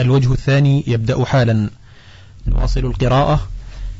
الوجه 0.00 0.32
الثاني 0.32 0.84
يبدأ 0.86 1.24
حالا. 1.24 1.70
نواصل 2.46 2.80
القراءة 2.80 3.48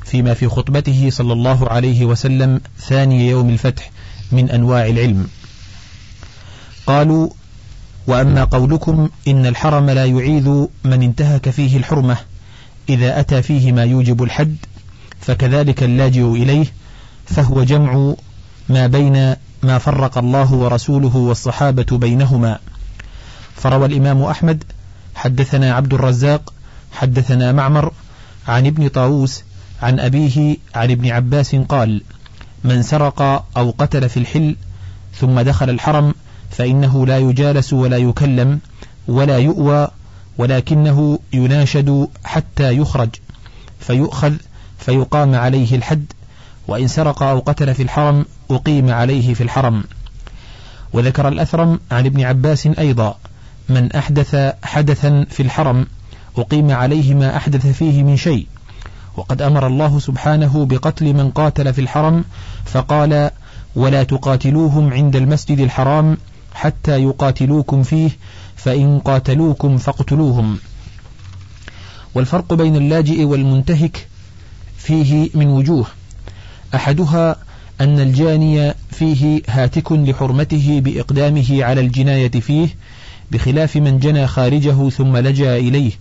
فيما 0.04 0.34
في 0.34 0.48
خطبته 0.48 1.10
صلى 1.10 1.32
الله 1.32 1.68
عليه 1.68 2.04
وسلم 2.04 2.60
ثاني 2.78 3.28
يوم 3.28 3.48
الفتح 3.48 3.90
من 4.32 4.50
أنواع 4.50 4.86
العلم. 4.86 5.28
قالوا 6.86 7.30
وأما 8.06 8.44
قولكم 8.44 9.08
إن 9.28 9.46
الحرم 9.46 9.90
لا 9.90 10.04
يعيذ 10.04 10.48
من 10.84 11.02
انتهك 11.02 11.50
فيه 11.50 11.76
الحرمة 11.76 12.16
إذا 12.88 13.20
أتى 13.20 13.42
فيه 13.42 13.72
ما 13.72 13.84
يوجب 13.84 14.22
الحد 14.22 14.56
فكذلك 15.20 15.82
اللاجئ 15.82 16.24
إليه 16.24 16.66
فهو 17.26 17.62
جمع 17.62 18.14
ما 18.68 18.86
بين 18.86 19.34
ما 19.62 19.78
فرق 19.78 20.18
الله 20.18 20.52
ورسوله 20.52 21.16
والصحابة 21.16 21.98
بينهما. 21.98 22.58
فروى 23.56 23.86
الإمام 23.86 24.22
أحمد 24.22 24.64
حدثنا 25.14 25.74
عبد 25.74 25.94
الرزاق 25.94 26.52
حدثنا 26.92 27.52
معمر 27.52 27.92
عن 28.48 28.66
ابن 28.66 28.88
طاووس 28.88 29.42
عن 29.82 30.00
أبيه 30.00 30.56
عن 30.74 30.90
ابن 30.90 31.10
عباس 31.10 31.56
قال 31.56 32.02
من 32.64 32.82
سرق 32.82 33.22
أو 33.56 33.74
قتل 33.78 34.08
في 34.08 34.16
الحل 34.16 34.56
ثم 35.14 35.40
دخل 35.40 35.70
الحرم 35.70 36.14
فإنه 36.50 37.06
لا 37.06 37.18
يجالس 37.18 37.72
ولا 37.72 37.96
يكلم 37.96 38.60
ولا 39.08 39.38
يؤوى 39.38 39.88
ولكنه 40.38 41.18
يناشد 41.32 42.08
حتى 42.24 42.76
يخرج 42.76 43.08
فيؤخذ 43.80 44.32
فيقام 44.78 45.34
عليه 45.34 45.76
الحد 45.76 46.04
وإن 46.68 46.88
سرق 46.88 47.22
أو 47.22 47.38
قتل 47.38 47.74
في 47.74 47.82
الحرم 47.82 48.24
أقيم 48.50 48.90
عليه 48.90 49.34
في 49.34 49.42
الحرم. 49.42 49.84
وذكر 50.92 51.28
الأثرم 51.28 51.80
عن 51.90 52.06
ابن 52.06 52.24
عباس 52.24 52.66
أيضا 52.66 53.18
من 53.70 53.92
أحدث 53.92 54.36
حدثا 54.64 55.26
في 55.30 55.42
الحرم 55.42 55.86
أقيم 56.36 56.70
عليه 56.70 57.14
ما 57.14 57.36
أحدث 57.36 57.66
فيه 57.66 58.02
من 58.02 58.16
شيء. 58.16 58.46
وقد 59.16 59.42
أمر 59.42 59.66
الله 59.66 59.98
سبحانه 59.98 60.66
بقتل 60.66 61.14
من 61.14 61.30
قاتل 61.30 61.74
في 61.74 61.80
الحرم 61.80 62.24
فقال 62.64 63.30
ولا 63.76 64.02
تقاتلوهم 64.02 64.92
عند 64.92 65.16
المسجد 65.16 65.58
الحرام 65.58 66.16
حتى 66.54 67.02
يقاتلوكم 67.02 67.82
فيه 67.82 68.10
فإن 68.56 68.98
قاتلوكم 68.98 69.76
فاقتلوهم. 69.76 70.58
والفرق 72.14 72.54
بين 72.54 72.76
اللاجئ 72.76 73.24
والمنتهك 73.24 74.08
فيه 74.78 75.30
من 75.34 75.46
وجوه. 75.46 75.86
أحدها 76.74 77.36
أن 77.80 78.00
الجاني 78.00 78.74
فيه 78.90 79.42
هاتك 79.48 79.92
لحرمته 79.92 80.80
بإقدامه 80.84 81.64
على 81.64 81.80
الجناية 81.80 82.30
فيه 82.30 82.68
بخلاف 83.30 83.76
من 83.76 83.98
جنى 83.98 84.26
خارجه 84.26 84.88
ثم 84.88 85.16
لجأ 85.16 85.56
إليه 85.56 85.92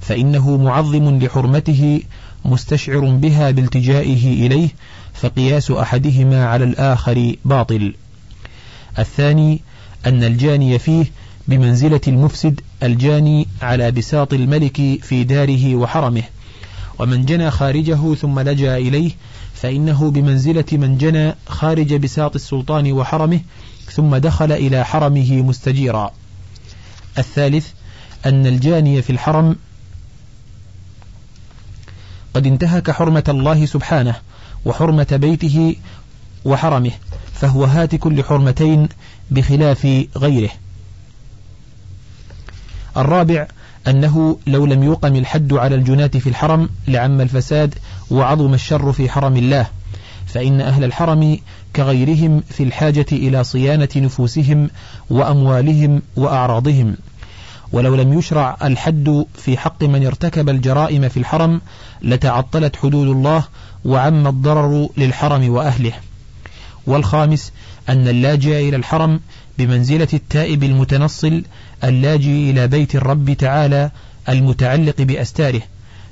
فإنه 0.00 0.56
معظم 0.56 1.18
لحرمته 1.18 2.02
مستشعر 2.44 3.00
بها 3.00 3.50
بالتجائه 3.50 4.46
إليه 4.46 4.68
فقياس 5.14 5.70
أحدهما 5.70 6.46
على 6.46 6.64
الآخر 6.64 7.34
باطل. 7.44 7.94
الثاني 8.98 9.60
أن 10.06 10.24
الجاني 10.24 10.78
فيه 10.78 11.04
بمنزلة 11.48 12.00
المفسد 12.08 12.60
الجاني 12.82 13.46
على 13.62 13.90
بساط 13.90 14.32
الملك 14.32 14.76
في 15.02 15.24
داره 15.24 15.76
وحرمه. 15.76 16.22
ومن 16.98 17.24
جنى 17.24 17.50
خارجه 17.50 18.14
ثم 18.14 18.40
لجأ 18.40 18.76
إليه 18.76 19.10
فإنه 19.54 20.10
بمنزلة 20.10 20.64
من 20.72 20.98
جنى 20.98 21.34
خارج 21.46 21.94
بساط 21.94 22.34
السلطان 22.34 22.92
وحرمه 22.92 23.40
ثم 23.92 24.16
دخل 24.16 24.52
إلى 24.52 24.84
حرمه 24.84 25.42
مستجيرا. 25.42 26.10
الثالث 27.18 27.68
أن 28.26 28.46
الجاني 28.46 29.02
في 29.02 29.10
الحرم 29.10 29.56
قد 32.34 32.46
انتهك 32.46 32.90
حرمة 32.90 33.24
الله 33.28 33.66
سبحانه 33.66 34.14
وحرمة 34.64 35.06
بيته 35.12 35.76
وحرمه 36.44 36.90
فهو 37.34 37.64
هاتك 37.64 38.06
لحرمتين 38.06 38.88
بخلاف 39.30 40.06
غيره. 40.16 40.50
الرابع 42.96 43.46
أنه 43.88 44.38
لو 44.46 44.66
لم 44.66 44.82
يقم 44.82 45.16
الحد 45.16 45.52
على 45.52 45.74
الجناة 45.74 46.06
في 46.06 46.28
الحرم 46.28 46.68
لعم 46.88 47.20
الفساد 47.20 47.74
وعظم 48.10 48.54
الشر 48.54 48.92
في 48.92 49.08
حرم 49.08 49.36
الله 49.36 49.66
فإن 50.26 50.60
أهل 50.60 50.84
الحرم 50.84 51.38
كغيرهم 51.76 52.42
في 52.50 52.62
الحاجة 52.62 53.06
إلى 53.12 53.44
صيانة 53.44 53.88
نفوسهم 53.96 54.70
وأموالهم 55.10 56.02
وأعراضهم. 56.16 56.96
ولو 57.72 57.94
لم 57.94 58.18
يشرع 58.18 58.56
الحد 58.62 59.26
في 59.34 59.58
حق 59.58 59.84
من 59.84 60.06
ارتكب 60.06 60.48
الجرائم 60.48 61.08
في 61.08 61.16
الحرم 61.16 61.60
لتعطلت 62.02 62.76
حدود 62.76 63.08
الله 63.08 63.44
وعم 63.84 64.26
الضرر 64.26 64.88
للحرم 64.96 65.50
وأهله. 65.50 65.92
والخامس 66.86 67.52
أن 67.88 68.08
اللاجئ 68.08 68.68
إلى 68.68 68.76
الحرم 68.76 69.20
بمنزلة 69.58 70.08
التائب 70.14 70.64
المتنصل 70.64 71.42
اللاجئ 71.84 72.50
إلى 72.50 72.68
بيت 72.68 72.94
الرب 72.94 73.32
تعالى 73.32 73.90
المتعلق 74.28 75.02
بأستاره. 75.02 75.62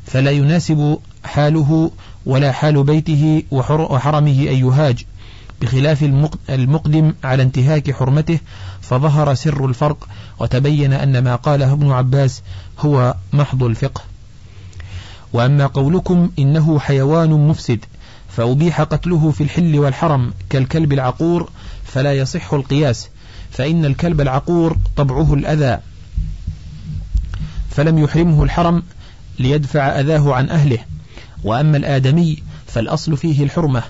فلا 0.07 0.31
يناسب 0.31 0.99
حاله 1.25 1.91
ولا 2.27 2.53
حال 2.53 2.85
بيته 2.85 3.43
وحرمه 3.51 4.47
أن 4.51 4.67
يهاج. 4.67 5.05
بخلاف 5.63 6.03
المقدم 6.51 7.15
على 7.25 7.43
انتهاك 7.43 7.91
حرمته 7.91 8.39
فظهر 8.81 9.35
سر 9.35 9.67
الفرق 9.67 10.09
وتبين 10.39 10.93
أن 10.93 11.19
ما 11.19 11.37
قاله 11.37 11.73
ابن 11.73 11.91
عباس 11.91 12.43
هو 12.79 13.15
محض 13.33 13.63
الفقه. 13.63 14.03
وأما 15.33 15.67
قولكم 15.67 16.31
إنه 16.39 16.79
حيوان 16.79 17.31
مفسد 17.31 17.85
فأبيح 18.29 18.81
قتله 18.81 19.31
في 19.31 19.43
الحل 19.43 19.79
والحرم 19.79 20.33
كالكلب 20.51 20.93
العقور 20.93 21.51
فلا 21.85 22.13
يصح 22.13 22.55
القياس 22.55 23.09
فإن 23.51 23.85
الكلب 23.85 24.21
العقور 24.21 24.77
طبعه 24.97 25.35
الأذى. 25.35 25.79
فلم 27.71 27.99
يحرمه 27.99 28.43
الحرم 28.43 28.83
ليدفع 29.39 30.01
أذاه 30.01 30.35
عن 30.35 30.49
أهله 30.49 30.79
وأما 31.45 31.77
الآدمي 31.77 32.43
فالأصل 32.67 33.17
فيه 33.17 33.45
الحرمة 33.45 33.83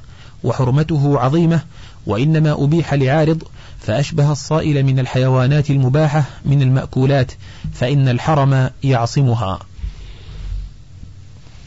وحرمته 0.45 1.19
عظيمة 1.19 1.61
وإنما 2.07 2.65
أبيح 2.65 2.95
لعارض 2.95 3.43
فأشبه 3.81 4.33
الصائل 4.33 4.83
من 4.83 4.99
الحيوانات 4.99 5.71
المباحة 5.71 6.25
من 6.45 6.63
المأكولات 6.63 7.33
فإن 7.73 8.09
الحرم 8.09 8.71
يعصمها. 8.85 9.59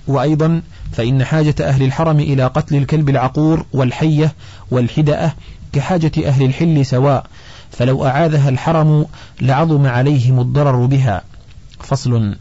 وأيضا 0.07 0.61
فإن 0.91 1.23
حاجة 1.23 1.55
أهل 1.61 1.83
الحرم 1.83 2.19
إلى 2.19 2.45
قتل 2.47 2.75
الكلب 2.75 3.09
العقور 3.09 3.65
والحية 3.73 4.33
والحدأة 4.71 5.33
كحاجة 5.73 6.11
أهل 6.25 6.45
الحل 6.45 6.85
سواء 6.85 7.25
فلو 7.71 8.05
أعاذها 8.05 8.49
الحرم 8.49 9.05
لعظم 9.41 9.87
عليهم 9.87 10.39
الضرر 10.39 10.85
بها. 10.85 11.21
فصل. 11.79 12.35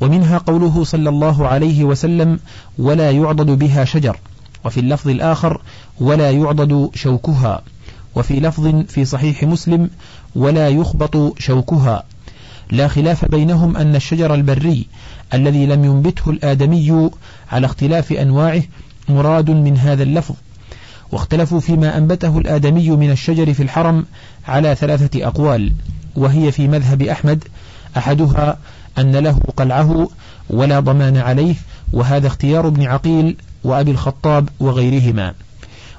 ومنها 0.00 0.38
قوله 0.38 0.84
صلى 0.84 1.08
الله 1.08 1.48
عليه 1.48 1.84
وسلم 1.84 2.38
ولا 2.78 3.10
يعضد 3.10 3.46
بها 3.46 3.84
شجر 3.84 4.18
وفي 4.66 4.80
اللفظ 4.80 5.08
الآخر 5.08 5.60
ولا 6.00 6.30
يعضد 6.30 6.90
شوكها. 6.94 7.62
وفي 8.14 8.40
لفظ 8.40 8.82
في 8.88 9.04
صحيح 9.04 9.42
مسلم 9.42 9.90
ولا 10.36 10.68
يخبط 10.68 11.38
شوكها. 11.38 12.04
لا 12.70 12.88
خلاف 12.88 13.24
بينهم 13.24 13.76
أن 13.76 13.96
الشجر 13.96 14.34
البري 14.34 14.86
الذي 15.34 15.66
لم 15.66 15.84
ينبته 15.84 16.30
الآدمي 16.30 17.10
على 17.52 17.66
اختلاف 17.66 18.12
أنواعه 18.12 18.62
مراد 19.08 19.50
من 19.50 19.78
هذا 19.78 20.02
اللفظ. 20.02 20.34
واختلفوا 21.12 21.60
فيما 21.60 21.98
أنبته 21.98 22.38
الآدمي 22.38 22.90
من 22.90 23.10
الشجر 23.10 23.54
في 23.54 23.62
الحرم 23.62 24.04
على 24.48 24.74
ثلاثة 24.74 25.26
أقوال. 25.26 25.72
وهي 26.16 26.52
في 26.52 26.68
مذهب 26.68 27.02
أحمد 27.02 27.44
أحدها 27.96 28.58
أن 28.98 29.16
له 29.16 29.40
قلعه 29.56 30.08
ولا 30.50 30.80
ضمان 30.80 31.16
عليه 31.16 31.54
وهذا 31.92 32.26
اختيار 32.26 32.66
ابن 32.66 32.82
عقيل 32.82 33.36
وأبي 33.66 33.90
الخطاب 33.90 34.48
وغيرهما. 34.60 35.34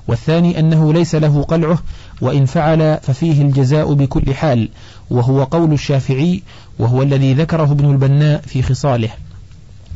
والثاني 0.07 0.59
أنه 0.59 0.93
ليس 0.93 1.15
له 1.15 1.43
قلعه 1.43 1.79
وإن 2.21 2.45
فعل 2.45 2.97
ففيه 3.01 3.41
الجزاء 3.41 3.93
بكل 3.93 4.33
حال 4.33 4.69
وهو 5.09 5.43
قول 5.43 5.73
الشافعي 5.73 6.41
وهو 6.79 7.01
الذي 7.01 7.33
ذكره 7.33 7.71
ابن 7.71 7.91
البناء 7.91 8.41
في 8.41 8.61
خصاله. 8.63 9.09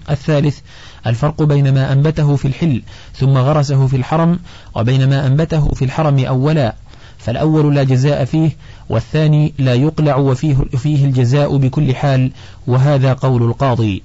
الثالث 0.09 0.59
الفرق 1.07 1.43
بين 1.43 1.73
ما 1.73 1.93
أنبته 1.93 2.35
في 2.35 2.47
الحل 2.47 2.81
ثم 3.15 3.37
غرسه 3.37 3.87
في 3.87 3.95
الحرم 3.95 4.39
وبين 4.75 5.09
ما 5.09 5.27
أنبته 5.27 5.67
في 5.67 5.85
الحرم 5.85 6.19
أولا 6.19 6.75
فالأول 7.17 7.75
لا 7.75 7.83
جزاء 7.83 8.25
فيه 8.25 8.51
والثاني 8.89 9.53
لا 9.57 9.73
يقلع 9.73 10.15
وفيه 10.15 10.55
فيه 10.55 11.05
الجزاء 11.05 11.57
بكل 11.57 11.95
حال 11.95 12.31
وهذا 12.67 13.13
قول 13.13 13.43
القاضي. 13.43 14.03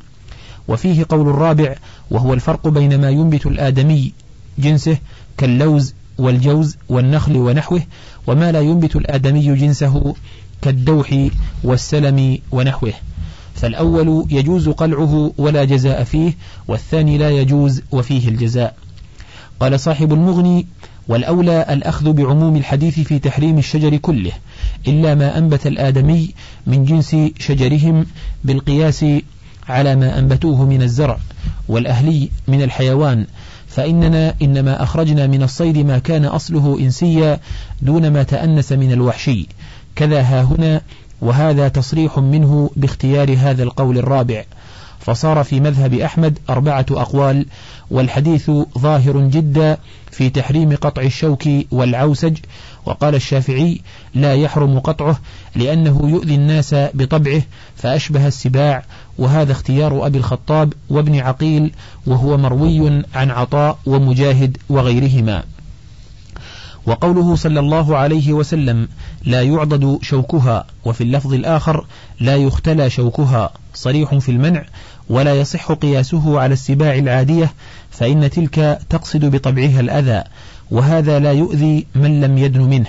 وفيه 0.69 1.07
قول 1.09 1.29
الرابع 1.29 1.75
وهو 2.11 2.35
الفرق 2.35 2.69
بين 2.69 3.01
ما 3.01 3.11
ينبت 3.11 3.47
الآدمي 3.47 4.13
جنسه 4.59 4.99
كاللوز 5.39 5.95
والجوز 6.19 6.77
والنخل 6.89 7.37
ونحوه 7.37 7.83
وما 8.27 8.53
لا 8.53 8.61
ينبت 8.61 8.97
الآدمي 8.97 9.55
جنسه 9.55 10.15
كالدوح 10.63 11.29
والسلم 11.65 12.39
ونحوه. 12.53 12.93
فالأول 13.55 14.27
يجوز 14.31 14.69
قلعه 14.69 15.33
ولا 15.39 15.65
جزاء 15.65 16.05
فيه 16.05 16.37
والثاني 16.69 17.19
لا 17.19 17.31
يجوز 17.31 17.83
وفيه 17.93 18.29
الجزاء. 18.29 18.77
قال 19.61 19.81
صاحب 19.81 20.13
المغني 20.13 20.67
والأولى 21.09 21.67
الأخذ 21.71 22.13
بعموم 22.13 22.57
الحديث 22.57 23.01
في 23.01 23.19
تحريم 23.19 23.59
الشجر 23.59 23.97
كله 23.97 24.33
إلا 24.89 25.15
ما 25.15 25.39
أنبت 25.39 25.67
الآدمي 25.67 26.31
من 26.67 26.85
جنس 26.85 27.17
شجرهم 27.39 28.07
بالقياس 28.45 29.05
على 29.69 29.97
ما 29.97 30.19
أنبتوه 30.19 30.65
من 30.65 30.83
الزرع 30.83 31.19
والأهلي 31.69 32.31
من 32.49 32.63
الحيوان 32.63 33.27
فإننا 33.69 34.35
إنما 34.43 34.83
أخرجنا 34.83 35.27
من 35.27 35.43
الصيد 35.43 35.79
ما 35.79 35.99
كان 35.99 36.25
أصله 36.25 36.79
إنسيا 36.81 37.41
دون 37.83 38.11
ما 38.11 38.23
تأنس 38.23 38.73
من 38.73 38.93
الوحشي. 38.93 39.49
كذا 39.97 40.21
ها 40.21 40.43
هنا 40.43 40.81
وهذا 41.21 41.69
تصريح 41.69 42.19
منه 42.19 42.71
باختيار 42.77 43.37
هذا 43.39 43.63
القول 43.63 43.99
الرابع. 43.99 44.45
فصار 45.07 45.45
في 45.45 45.61
مذهب 45.61 45.95
أحمد 45.95 46.39
أربعة 46.51 46.87
أقوال 46.91 47.47
والحديث 47.91 48.51
ظاهر 48.79 49.21
جدا 49.21 49.79
في 50.11 50.31
تحريم 50.31 50.77
قطع 50.77 51.03
الشوك 51.03 51.43
والعوسج. 51.71 52.37
وقال 52.87 53.15
الشافعي 53.15 53.81
لا 54.15 54.35
يحرم 54.35 54.79
قطعه 54.79 55.19
لأنه 55.57 56.11
يؤذي 56.11 56.35
الناس 56.35 56.75
بطبعه 56.75 57.43
فأشبه 57.77 58.27
السباع. 58.27 58.85
وهذا 59.19 59.53
اختيار 59.53 60.07
أبي 60.07 60.19
الخطاب 60.19 60.73
وابن 60.91 61.19
عقيل 61.21 61.73
وهو 62.07 62.37
مروي 62.37 63.03
عن 63.15 63.31
عطاء 63.31 63.79
ومجاهد 63.87 64.57
وغيرهما. 64.69 65.43
وقوله 66.87 67.37
صلى 67.37 67.61
الله 67.61 67.97
عليه 67.97 68.33
وسلم 68.33 68.89
لا 69.25 69.43
يعضد 69.43 69.99
شوكها. 70.03 70.65
وفي 70.85 71.01
اللفظ 71.01 71.35
الآخر 71.35 71.87
لا 72.21 72.37
يختلى 72.37 72.91
شوكها. 72.91 73.51
صريح 73.75 74.15
في 74.15 74.29
المنع. 74.29 74.65
ولا 75.09 75.35
يصح 75.35 75.73
قياسه 75.73 76.41
على 76.41 76.53
السباع 76.53 76.95
العادية 76.95 77.53
فإن 77.91 78.31
تلك 78.31 78.81
تقصد 78.91 79.25
بطبعها 79.25 79.81
الأذى 79.81 80.25
وهذا 80.71 81.19
لا 81.19 81.33
يؤذي 81.33 81.87
من 81.95 82.21
لم 82.21 82.39
يدن 82.39 82.61
منه. 82.61 82.87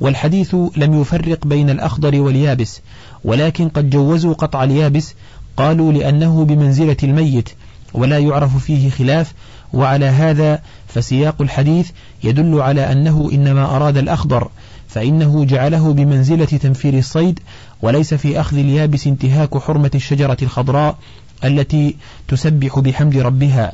والحديث 0.00 0.56
لم 0.76 1.00
يفرق 1.00 1.46
بين 1.46 1.70
الأخضر 1.70 2.20
واليابس 2.20 2.80
ولكن 3.24 3.68
قد 3.68 3.90
جوزوا 3.90 4.34
قطع 4.34 4.64
اليابس 4.64 5.14
قالوا 5.56 5.92
لأنه 5.92 6.44
بمنزلة 6.44 6.96
الميت 7.02 7.48
ولا 7.94 8.18
يعرف 8.18 8.56
فيه 8.56 8.90
خلاف 8.90 9.32
وعلى 9.72 10.06
هذا 10.06 10.62
فسياق 10.88 11.42
الحديث 11.42 11.90
يدل 12.24 12.60
على 12.60 12.92
أنه 12.92 13.30
إنما 13.32 13.76
أراد 13.76 13.96
الأخضر 13.96 14.48
فإنه 14.88 15.44
جعله 15.44 15.92
بمنزلة 15.92 16.44
تنفير 16.44 16.98
الصيد 16.98 17.40
وليس 17.82 18.14
في 18.14 18.40
أخذ 18.40 18.58
اليابس 18.58 19.06
انتهاك 19.06 19.58
حرمة 19.58 19.90
الشجرة 19.94 20.36
الخضراء 20.42 20.96
التي 21.44 21.96
تسبح 22.28 22.78
بحمد 22.78 23.16
ربها. 23.16 23.72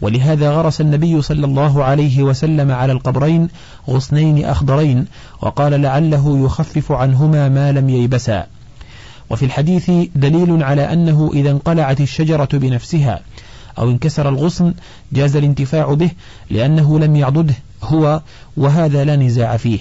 ولهذا 0.00 0.50
غرس 0.50 0.80
النبي 0.80 1.22
صلى 1.22 1.46
الله 1.46 1.84
عليه 1.84 2.22
وسلم 2.22 2.70
على 2.70 2.92
القبرين 2.92 3.48
غصنين 3.90 4.44
أخضرين 4.44 5.06
وقال 5.42 5.82
لعله 5.82 6.44
يخفف 6.44 6.92
عنهما 6.92 7.48
ما 7.48 7.72
لم 7.72 7.88
ييبسا. 7.88 8.46
وفي 9.30 9.44
الحديث 9.44 9.90
دليل 10.14 10.62
على 10.62 10.92
أنه 10.92 11.30
إذا 11.34 11.50
انقلعت 11.50 12.00
الشجرة 12.00 12.48
بنفسها 12.52 13.20
أو 13.78 13.90
انكسر 13.90 14.28
الغصن 14.28 14.74
جاز 15.12 15.36
الانتفاع 15.36 15.94
به 15.94 16.10
لأنه 16.50 16.98
لم 16.98 17.16
يعضده 17.16 17.54
هو 17.82 18.20
وهذا 18.56 19.04
لا 19.04 19.16
نزاع 19.16 19.56
فيه. 19.56 19.78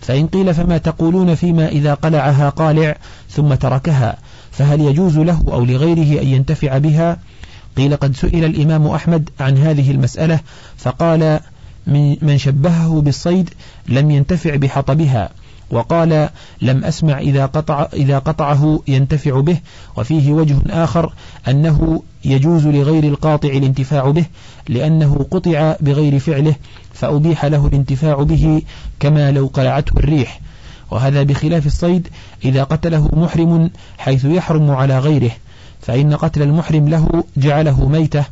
فإن 0.00 0.26
قيل 0.26 0.54
فما 0.54 0.78
تقولون 0.78 1.34
فيما 1.34 1.68
إذا 1.68 1.94
قلعها 1.94 2.48
قالع 2.48 2.96
ثم 3.30 3.54
تركها 3.54 4.16
فهل 4.58 4.80
يجوز 4.80 5.18
له 5.18 5.42
أو 5.48 5.64
لغيره 5.64 6.22
أن 6.22 6.28
ينتفع 6.28 6.78
بها؟ 6.78 7.18
قيل 7.76 7.96
قد 7.96 8.16
سئل 8.16 8.44
الإمام 8.44 8.86
أحمد 8.86 9.30
عن 9.40 9.58
هذه 9.58 9.90
المسألة 9.90 10.40
فقال 10.76 11.40
من 12.22 12.38
شبهه 12.38 13.00
بالصيد 13.00 13.50
لم 13.88 14.10
ينتفع 14.10 14.56
بحطبها 14.56 15.30
وقال 15.70 16.28
لم 16.62 16.84
أسمع 16.84 17.18
إذا, 17.18 17.46
قطع 17.46 17.88
إذا 17.92 18.18
قطعه 18.18 18.82
ينتفع 18.88 19.40
به 19.40 19.58
وفيه 19.96 20.32
وجه 20.32 20.56
آخر 20.70 21.12
أنه 21.48 22.02
يجوز 22.24 22.66
لغير 22.66 23.04
القاطع 23.04 23.48
الانتفاع 23.48 24.10
به 24.10 24.24
لأنه 24.68 25.26
قطع 25.30 25.76
بغير 25.80 26.18
فعله 26.18 26.54
فأبيح 26.92 27.44
له 27.44 27.66
الانتفاع 27.66 28.22
به 28.22 28.62
كما 29.00 29.32
لو 29.32 29.46
قلعته 29.46 29.98
الريح. 29.98 30.40
وهذا 30.90 31.22
بخلاف 31.22 31.66
الصيد 31.66 32.08
إذا 32.44 32.64
قتله 32.64 33.08
محرم 33.12 33.70
حيث 33.98 34.24
يحرم 34.24 34.70
على 34.70 34.98
غيره 34.98 35.30
فإن 35.80 36.14
قتل 36.14 36.42
المحرم 36.42 36.88
له 36.88 37.24
جعله 37.36 37.88
ميتة. 37.88 38.24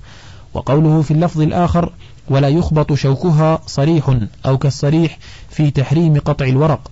وقوله 0.54 1.02
في 1.02 1.10
اللفظ 1.10 1.40
الآخر 1.40 1.92
ولا 2.28 2.48
يخبط 2.48 2.92
شوكها 2.92 3.58
صريح 3.66 4.16
أو 4.46 4.58
كالصريح 4.58 5.18
في 5.50 5.70
تحريم 5.70 6.18
قطع 6.18 6.44
الورق 6.44 6.90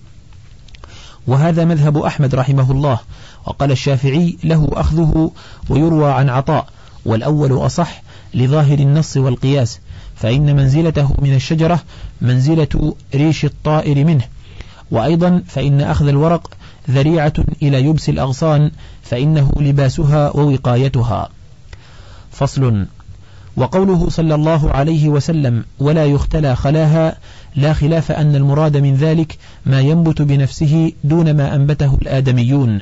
وهذا 1.27 1.65
مذهب 1.65 1.97
أحمد 1.97 2.35
رحمه 2.35 2.71
الله. 2.71 2.99
وقال 3.45 3.71
الشافعي 3.71 4.37
له 4.43 4.69
أخذه 4.73 5.31
ويروى 5.69 6.11
عن 6.11 6.29
عطاء 6.29 6.67
والأول 7.05 7.65
أصح 7.65 8.01
لظاهر 8.33 8.79
النص 8.79 9.17
والقياس 9.17 9.79
فإن 10.15 10.55
منزلته 10.55 11.15
من 11.19 11.35
الشجرة 11.35 11.83
منزلة 12.21 12.95
ريش 13.15 13.45
الطائر 13.45 14.05
منه 14.05 14.23
وأيضا 14.91 15.43
فإن 15.47 15.81
أخذ 15.81 16.07
الورق 16.07 16.49
ذريعة 16.89 17.33
إلى 17.61 17.85
يبس 17.85 18.09
الأغصان 18.09 18.71
فإنه 19.03 19.51
لباسها 19.57 20.37
ووقايتها. 20.37 21.29
فصل. 22.31 22.85
وقوله 23.57 24.09
صلى 24.09 24.35
الله 24.35 24.71
عليه 24.71 25.09
وسلم 25.09 25.65
ولا 25.79 26.05
يختلى 26.05 26.55
خلاها 26.55 27.17
لا 27.55 27.73
خلاف 27.73 28.11
أن 28.11 28.35
المراد 28.35 28.77
من 28.77 28.95
ذلك 28.95 29.37
ما 29.65 29.81
ينبت 29.81 30.21
بنفسه 30.21 30.91
دون 31.03 31.33
ما 31.33 31.55
أنبته 31.55 31.97
الآدميون. 32.01 32.79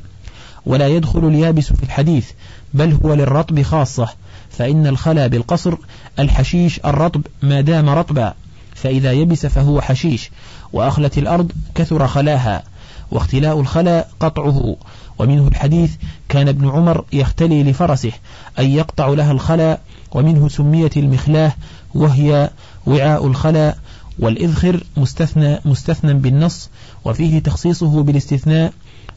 ولا 0.66 0.88
يدخل 0.88 1.28
اليابس 1.28 1.74
في 1.74 1.84
الحديث 1.84 2.32
بل 2.74 2.98
هو 3.04 3.14
للرطب 3.14 3.62
خاصة 3.62 4.10
فإن 4.50 4.88
الخلا 4.88 5.28
بالقصر 5.28 5.76
الحشيش 6.20 6.80
الرطب 6.86 7.22
ما 7.42 7.62
دام 7.62 7.90
رطبا. 7.90 8.34
فإذا 8.76 9.12
يبس 9.12 9.46
فهو 9.46 9.82
حشيش 9.82 10.32
وأخلت 10.74 11.18
الأرض 11.18 11.52
كثر 11.76 12.08
خلاها 12.08 12.64
واختلاء 13.12 13.60
الخلا 13.60 14.08
قطعه. 14.20 14.76
ومنه 15.20 15.48
الحديث 15.48 15.92
كان 16.30 16.48
ابن 16.48 16.70
عمر 16.70 17.06
يختلي 17.14 17.64
لفرسه 17.64 18.12
أن 18.60 18.66
يقطع 18.66 19.08
لها 19.08 19.32
الخلا 19.32 19.80
ومنه 20.12 20.50
سميت 20.50 20.98
المخلاه 20.98 21.54
وهي 21.96 22.50
وعاء 22.86 23.28
الخلا 23.28 23.76
والإذخر 24.20 24.84
مستثنى 24.98 25.60
مستثنى 25.66 26.14
بالنص 26.14 26.70
وفيه 27.06 27.40
تخصيصه 27.40 28.04
بالاستثناء 28.04 28.74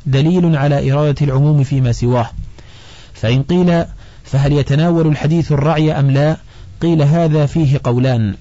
دليل 0.06 0.56
على 0.56 0.92
إرادة 0.92 1.26
العموم 1.26 1.64
فيما 1.64 1.92
سواه. 1.92 2.30
فإن 3.14 3.42
قيل 3.42 3.84
فهل 4.24 4.52
يتناول 4.52 5.06
الحديث 5.06 5.52
الرعي 5.52 5.92
أم 5.92 6.10
لا؟ 6.10 6.36
قيل 6.80 7.02
هذا 7.02 7.46
فيه 7.46 7.80
قولان. 7.84 8.34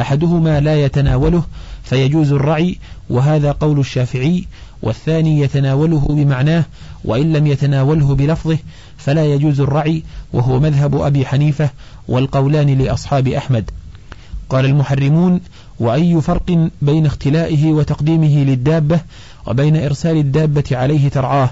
أحدهما 0.00 0.60
لا 0.60 0.84
يتناوله 0.84 1.42
فيجوز 1.82 2.32
الرعي 2.32 2.78
وهذا 3.10 3.52
قول 3.52 3.78
الشافعي 3.78 4.44
والثاني 4.82 5.40
يتناوله 5.40 6.06
بمعناه 6.10 6.64
وإن 7.04 7.32
لم 7.32 7.46
يتناوله 7.46 8.14
بلفظه 8.14 8.58
فلا 8.98 9.24
يجوز 9.34 9.60
الرعي 9.60 10.02
وهو 10.32 10.60
مذهب 10.60 11.00
أبي 11.00 11.26
حنيفة 11.26 11.70
والقولان 12.08 12.78
لأصحاب 12.78 13.28
أحمد. 13.28 13.70
قال 14.48 14.64
المحرمون 14.64 15.40
وأي 15.80 16.20
فرق 16.20 16.68
بين 16.82 17.06
اختلائه 17.06 17.72
وتقديمه 17.72 18.44
للدابة 18.44 19.00
وبين 19.46 19.76
إرسال 19.76 20.16
الدابة 20.16 20.64
عليه 20.72 21.08
ترعاه؟ 21.08 21.50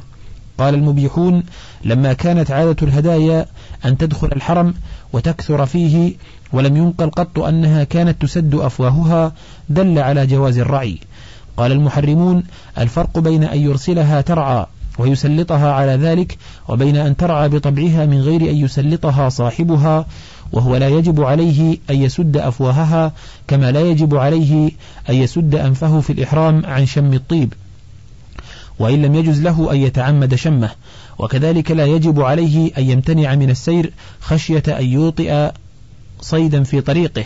قال 0.59 0.75
المبيحون 0.75 1.43
لما 1.85 2.12
كانت 2.12 2.50
عادة 2.50 2.76
الهدايا 2.83 3.47
أن 3.85 3.99
تدخل 3.99 4.28
الحرم 4.33 4.75
وتكثر 5.12 5.67
فيه 5.67 6.14
ولم 6.52 6.76
ينقل 6.76 7.11
قط 7.11 7.38
أنها 7.38 7.85
كانت 7.85 8.23
تسد 8.23 8.55
أفواهها 8.55 9.33
دل 9.69 9.99
على 9.99 10.26
جواز 10.26 10.59
الرعي 10.59 10.99
قال 11.57 11.73
المحرمون 11.73 12.45
الفرق 12.78 13.19
بين 13.19 13.45
أن 13.45 13.59
يرسلها 13.59 14.21
ترعى 14.21 14.67
ويسلطها 14.99 15.73
على 15.73 15.93
ذلك 15.93 16.38
وبين 16.69 16.97
أن 16.97 17.17
ترعى 17.17 17.49
بطبعها 17.49 18.07
من 18.07 18.21
غير 18.21 18.40
أن 18.40 18.57
يسلطها 18.57 19.28
صاحبها 19.28 20.07
وهو 20.52 20.76
لا 20.76 20.88
يجب 20.88 21.21
عليه 21.21 21.78
أن 21.90 22.02
يسد 22.02 22.37
أفواهها 22.37 23.12
كما 23.49 23.73
لا 23.73 23.81
يجب 23.81 24.17
عليه 24.17 24.71
أن 25.11 25.14
يسد 25.14 25.55
أنفه 25.55 26.00
في 26.00 26.12
الإحرام 26.12 26.67
عن 26.67 26.87
شم 26.87 27.12
الطيب. 27.12 27.52
وإن 28.78 29.02
لم 29.02 29.14
يجز 29.14 29.43
له 29.43 29.73
أن 29.73 29.76
يتعمد 29.76 30.35
شمه. 30.35 30.71
وكذلك 31.19 31.71
لا 31.71 31.87
يجب 31.87 32.21
عليه 32.21 32.71
أن 32.78 32.90
يمتنع 32.90 33.35
من 33.35 33.50
السير 33.50 33.93
خشية 34.21 34.62
أن 34.69 34.85
يوطئ 34.85 35.50
صيدا 36.21 36.63
في 36.63 36.81
طريقه 36.81 37.25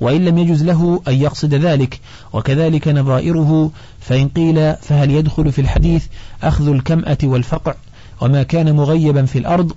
وإن 0.00 0.24
لم 0.24 0.38
يجز 0.38 0.64
له 0.64 1.02
أن 1.08 1.14
يقصد 1.14 1.54
ذلك. 1.54 2.00
وكذلك 2.32 2.88
نظائره 2.88 3.70
فإن 4.00 4.28
قيل 4.28 4.74
فهل 4.74 5.10
يدخل 5.10 5.52
في 5.52 5.60
الحديث 5.60 6.06
أخذ 6.42 6.68
الكمأة 6.68 7.18
والفقع 7.24 7.74
وما 8.20 8.42
كان 8.42 8.76
مغيبا 8.76 9.24
في 9.24 9.38
الأرض؟ 9.38 9.72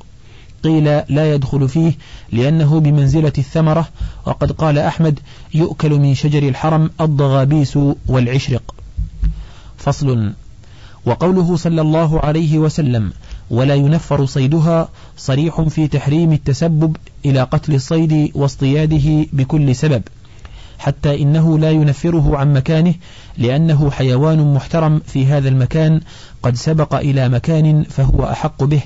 قيل 0.63 0.83
لا 1.09 1.33
يدخل 1.33 1.69
فيه 1.69 1.93
لأنه 2.31 2.79
بمنزلة 2.79 3.33
الثمرة. 3.37 3.89
وقد 4.25 4.51
قال 4.51 4.77
أحمد 4.77 5.19
يؤكل 5.53 5.89
من 5.89 6.15
شجر 6.15 6.43
الحرم 6.43 6.89
الضغابيس 7.01 7.79
والعشرق. 8.07 8.75
فصل. 9.77 10.33
وقوله 11.05 11.55
صلى 11.55 11.81
الله 11.81 12.19
عليه 12.19 12.57
وسلم 12.57 13.13
ولا 13.49 13.75
ينفر 13.75 14.25
صيدها 14.25 14.89
صريح 15.17 15.61
في 15.61 15.87
تحريم 15.87 16.33
التسبب 16.33 16.97
إلى 17.25 17.41
قتل 17.41 17.75
الصيد 17.75 18.31
واصطياده 18.35 19.25
بكل 19.33 19.75
سبب 19.75 20.03
حتى 20.83 21.21
إنه 21.21 21.59
لا 21.59 21.71
ينفره 21.71 22.37
عن 22.37 22.53
مكانه 22.53 22.93
لأنه 23.37 23.91
حيوان 23.91 24.53
محترم 24.53 25.01
في 25.07 25.25
هذا 25.25 25.49
المكان 25.49 26.01
قد 26.43 26.55
سبق 26.55 26.95
إلى 26.95 27.29
مكان 27.29 27.83
فهو 27.83 28.23
أحق 28.31 28.63
به. 28.63 28.81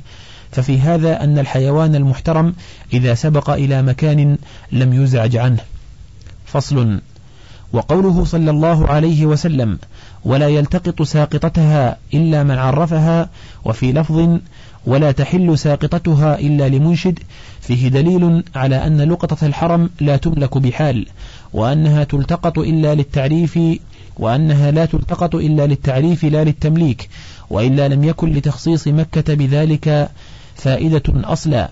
ففي 0.52 0.80
هذا 0.80 1.24
أن 1.24 1.40
الحيوان 1.40 1.96
المحترم 1.96 2.54
إذا 2.94 3.14
سبق 3.14 3.50
إلى 3.50 3.82
مكان 3.82 4.38
لم 4.72 5.04
يزعج 5.04 5.36
عنه. 5.36 5.60
فصل. 6.46 7.00
وقوله 7.74 8.26
صلى 8.26 8.52
الله 8.52 8.88
عليه 8.88 9.26
وسلم 9.26 9.80
ولا 10.26 10.48
يلتقط 10.48 11.02
ساقطتها 11.02 11.98
إلا 12.14 12.44
من 12.44 12.58
عرفها 12.58 13.30
وفي 13.66 13.94
لفظ 13.94 14.40
ولا 14.86 15.12
تحل 15.12 15.58
ساقطتها 15.58 16.40
إلا 16.40 16.70
لمنشد 16.70 17.20
فيه 17.62 17.88
دليل 17.88 18.44
على 18.56 18.76
أن 18.76 19.02
لقطة 19.02 19.48
الحرم 19.48 19.90
لا 20.00 20.18
تملك 20.18 20.58
بحال 20.58 21.06
وأنها 21.54 22.04
تلتقط 22.04 22.60
إلا 22.60 22.96
للتعريف 22.96 23.60
وأنها 24.18 24.72
لا 24.72 24.86
تلتقط 24.86 25.36
إلا 25.36 25.68
للتعريف 25.68 26.24
لا 26.24 26.44
للتمليك 26.44 27.10
وإلا 27.50 27.88
لم 27.88 28.04
يكن 28.04 28.34
لتخصيص 28.34 28.88
مكة 28.88 29.34
بذلك 29.34 30.10
فائدة 30.56 31.04
أصلا. 31.08 31.70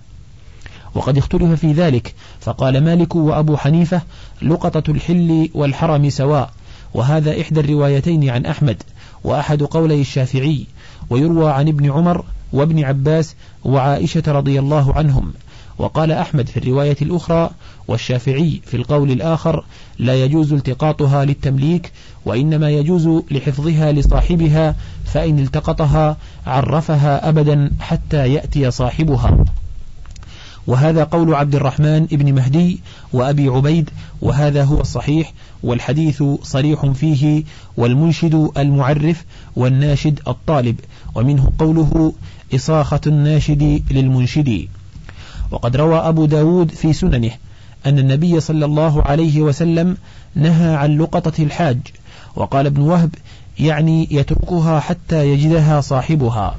وقد 0.95 1.17
اختلف 1.17 1.59
في 1.59 1.71
ذلك 1.71 2.13
فقال 2.41 2.83
مالك 2.83 3.15
وأبو 3.15 3.57
حنيفة 3.57 4.01
لقطة 4.41 4.91
الحل 4.91 5.49
والحرم 5.53 6.09
سواء. 6.09 6.51
وهذا 6.95 7.41
إحدى 7.41 7.59
الروايتين 7.59 8.29
عن 8.29 8.45
أحمد 8.45 8.83
وأحد 9.23 9.63
قولي 9.63 10.01
الشافعي 10.01 10.65
ويروى 11.09 11.51
عن 11.51 11.67
ابن 11.67 11.91
عمر 11.91 12.25
وابن 12.53 12.83
عباس 12.83 13.35
وعائشة 13.63 14.23
رضي 14.27 14.59
الله 14.59 14.93
عنهم. 14.93 15.33
وقال 15.77 16.11
أحمد 16.11 16.47
في 16.47 16.57
الرواية 16.57 16.97
الأخرى 17.01 17.49
والشافعي 17.87 18.61
في 18.65 18.77
القول 18.77 19.11
الآخر 19.11 19.63
لا 19.99 20.23
يجوز 20.23 20.53
التقاطها 20.53 21.25
للتمليك 21.25 21.91
وإنما 22.25 22.69
يجوز 22.69 23.23
لحفظها 23.31 23.91
لصاحبها 23.91 24.75
فإن 25.05 25.39
التقطها 25.39 26.17
عرفها 26.47 27.29
أبدا 27.29 27.71
حتى 27.79 28.33
يأتي 28.33 28.71
صاحبها. 28.71 29.45
وهذا 30.67 31.03
قول 31.03 31.33
عبد 31.33 31.55
الرحمن 31.55 32.03
ابن 32.03 32.33
مهدي 32.33 32.79
وأبي 33.13 33.47
عبيد 33.47 33.89
وهذا 34.21 34.63
هو 34.63 34.81
الصحيح 34.81 35.33
والحديث 35.65 36.23
صريح 36.43 36.85
فيه 36.85 37.43
والمنشد 37.77 38.49
المعرف 38.57 39.25
والناشد 39.55 40.19
الطالب 40.27 40.79
ومنه 41.15 41.51
قوله 41.59 42.13
إصاخة 42.55 43.01
الناشد 43.07 43.83
للمنشد. 43.91 44.67
وقد 45.51 45.75
روى 45.75 45.99
أبو 45.99 46.25
داود 46.25 46.71
في 46.71 46.93
سننه 46.93 47.31
أن 47.85 47.99
النبي 47.99 48.39
صلى 48.39 48.65
الله 48.65 49.01
عليه 49.01 49.41
وسلم 49.41 49.97
نهى 50.35 50.75
عن 50.75 50.97
لقطة 50.97 51.43
الحاج 51.43 51.79
وقال 52.35 52.65
ابن 52.65 52.81
وهب 52.81 53.15
يعني 53.59 54.07
يتركها 54.11 54.79
حتى 54.79 55.27
يجدها 55.27 55.81
صاحبها. 55.81 56.55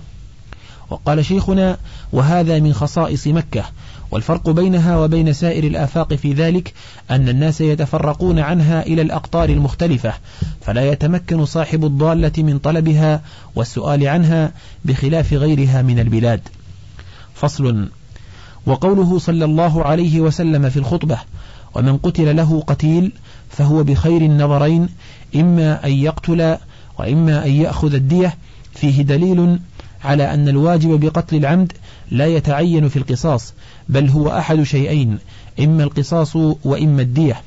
وقال 0.91 1.25
شيخنا 1.25 1.79
وهذا 2.13 2.59
من 2.59 2.75
خصائص 2.75 3.27
مكة 3.27 3.65
والفرق 4.11 4.51
بينها 4.51 4.99
وبين 4.99 5.33
سائر 5.33 5.65
الآفاق 5.65 6.15
في 6.15 6.33
ذلك 6.33 6.73
أن 7.11 7.29
الناس 7.29 7.61
يتفرقون 7.61 8.39
عنها 8.39 8.87
إلى 8.87 9.03
الأقطار 9.03 9.49
المختلفة 9.49 10.13
فلا 10.61 10.91
يتمكن 10.93 11.45
صاحب 11.45 11.85
الضالة 11.85 12.33
من 12.39 12.59
طلبها 12.59 13.23
والسؤال 13.55 14.09
عنها 14.09 14.53
بخلاف 14.85 15.33
غيرها 15.33 15.83
من 15.83 15.99
البلاد. 15.99 16.41
فصل 17.35 17.89
وقوله 18.67 19.19
صلى 19.19 19.45
الله 19.45 19.85
عليه 19.85 20.21
وسلم 20.21 20.71
في 20.71 20.77
الخطبة 20.77 21.19
ومن 21.75 21.97
قتل 21.97 22.37
له 22.37 22.61
قتيل 22.61 23.13
فهو 23.51 23.85
بخير 23.85 24.23
النظرين 24.23 24.89
إما 25.37 25.87
أن 25.87 25.93
يقتل 25.93 26.57
وإما 26.99 27.45
أن 27.47 27.51
يأخذ 27.51 27.95
الدية 27.95 28.37
فيه 28.75 29.03
دليل 29.03 29.59
على 30.05 30.35
أن 30.35 30.49
الواجب 30.49 31.01
بقتل 31.01 31.37
العمد 31.37 31.73
لا 32.11 32.27
يتعين 32.27 32.89
في 32.89 32.97
القصاص 32.97 33.55
بل 33.89 34.09
هو 34.09 34.39
أحد 34.39 34.63
شيئين 34.63 35.19
إما 35.61 35.85
القصاص 35.85 36.37
وإما 36.65 37.03
الدية. 37.03 37.43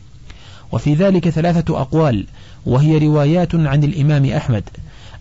وفي 0.72 0.94
ذلك 0.94 1.30
ثلاثة 1.30 1.82
أقوال 1.82 2.26
وهي 2.66 2.98
روايات 2.98 3.56
عن 3.56 3.84
الإمام 3.84 4.26
أحمد. 4.26 4.64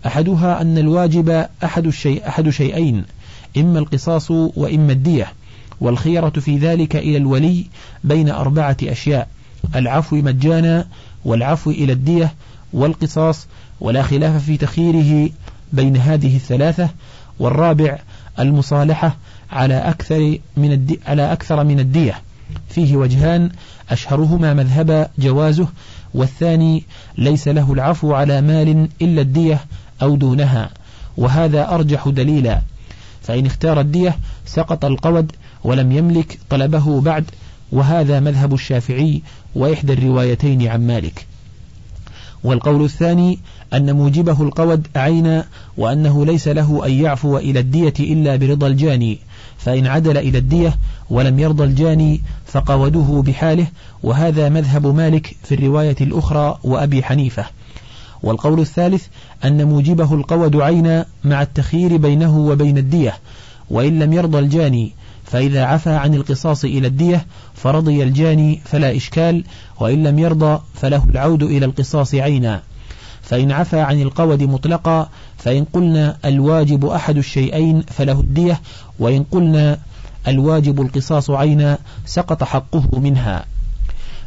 أحدها 0.05 0.61
أن 0.61 0.77
الواجب 0.77 1.45
أحد, 1.63 1.87
الشيء 1.87 2.27
أحد 2.27 2.49
شيئين 2.49 3.03
إما 3.57 3.79
القصاص 3.79 4.31
وإما 4.31 4.91
الدية. 4.91 5.33
والخيرة 5.81 6.29
في 6.29 6.57
ذلك 6.57 6.95
إلى 6.95 7.17
الولي 7.17 7.65
بين 8.03 8.29
أربعة 8.29 8.77
أشياء 8.83 9.27
العفو 9.75 10.15
مجانا 10.15 10.87
والعفو 11.25 11.71
إلى 11.71 11.93
الدية 11.93 12.33
والقصاص. 12.73 13.47
ولا 13.79 14.03
خلاف 14.03 14.45
في 14.45 14.57
تخييره 14.57 15.29
بين 15.73 15.97
هذه 15.97 16.35
الثلاثة. 16.35 16.89
والرابع 17.39 17.99
المصالحة 18.39 19.17
على 19.51 19.73
أكثر 19.73 20.37
من 20.57 20.71
الدي 20.71 20.99
على 21.07 21.31
أكثر 21.31 21.63
من 21.63 21.79
الدية. 21.79 22.21
فيه 22.69 22.95
وجهان 22.95 23.49
أشهرهما 23.89 24.53
مذهب 24.53 25.09
جوازه 25.19 25.67
والثاني 26.13 26.83
ليس 27.17 27.47
له 27.47 27.73
العفو 27.73 28.13
على 28.13 28.41
مال 28.41 28.89
إلا 29.01 29.21
الدية 29.21 29.65
أو 30.01 30.15
دونها. 30.15 30.69
وهذا 31.17 31.69
أرجح 31.69 32.07
دليلا. 32.07 32.61
فإن 33.21 33.45
اختار 33.45 33.79
الدية 33.79 34.17
سقط 34.45 34.85
القود 34.85 35.31
ولم 35.63 35.91
يملك 35.91 36.39
طلبه 36.49 37.01
بعد 37.01 37.25
وهذا 37.71 38.19
مذهب 38.19 38.53
الشافعي 38.53 39.21
وإحدى 39.55 39.93
الروايتين 39.93 40.67
عن 40.67 40.87
مالك. 40.87 41.25
والقول 42.43 42.83
الثاني 42.83 43.39
أن 43.73 43.95
موجبه 43.95 44.41
القود 44.41 44.87
عينا 44.95 45.45
وأنه 45.77 46.25
ليس 46.25 46.47
له 46.47 46.85
أن 46.85 46.91
يعفو 46.91 47.37
إلى 47.37 47.59
الدية 47.59 47.93
إلا 47.99 48.35
برضا 48.35 48.67
الجاني. 48.67 49.19
فإن 49.59 49.87
عدل 49.87 50.17
إلى 50.17 50.37
الدية 50.37 50.77
ولم 51.09 51.39
يرضى 51.39 51.63
الجاني 51.63 52.21
فقوده 52.45 53.23
بحاله 53.25 53.67
وهذا 54.03 54.49
مذهب 54.49 54.87
مالك 54.87 55.35
في 55.43 55.55
الرواية 55.55 55.95
الأخرى 56.01 56.59
وأبي 56.63 57.03
حنيفة. 57.03 57.45
والقول 58.23 58.59
الثالث 58.59 59.07
أن 59.45 59.67
موجبه 59.67 60.13
القود 60.13 60.55
عينا 60.55 61.05
مع 61.23 61.41
التخيير 61.41 61.97
بينه 61.97 62.37
وبين 62.37 62.77
الدية 62.77 63.17
وإن 63.69 63.99
لم 63.99 64.13
يرضى 64.13 64.39
الجاني 64.39 64.93
فإذا 65.25 65.63
عفى 65.63 65.89
عن 65.89 66.13
القصاص 66.13 66.65
إلى 66.65 66.87
الدية 66.87 67.25
فرضي 67.55 68.03
الجاني 68.03 68.61
فلا 68.65 68.95
إشكال 68.95 69.43
وإن 69.79 70.03
لم 70.03 70.19
يرضى 70.19 70.61
فله 70.73 71.03
العود 71.09 71.43
إلى 71.43 71.65
القصاص 71.65 72.15
عينا. 72.15 72.61
فإن 73.21 73.51
عفى 73.51 73.79
عن 73.79 74.01
القود 74.01 74.43
مطلقا 74.43 75.09
فإن 75.37 75.65
قلنا 75.73 76.17
الواجب 76.25 76.85
أحد 76.85 77.17
الشيئين 77.17 77.81
فله 77.81 78.19
الدية 78.19 78.61
وإن 78.99 79.23
قلنا 79.23 79.77
الواجب 80.27 80.81
القصاص 80.81 81.29
عينا 81.29 81.77
سقط 82.05 82.43
حقه 82.43 82.99
منها. 82.99 83.45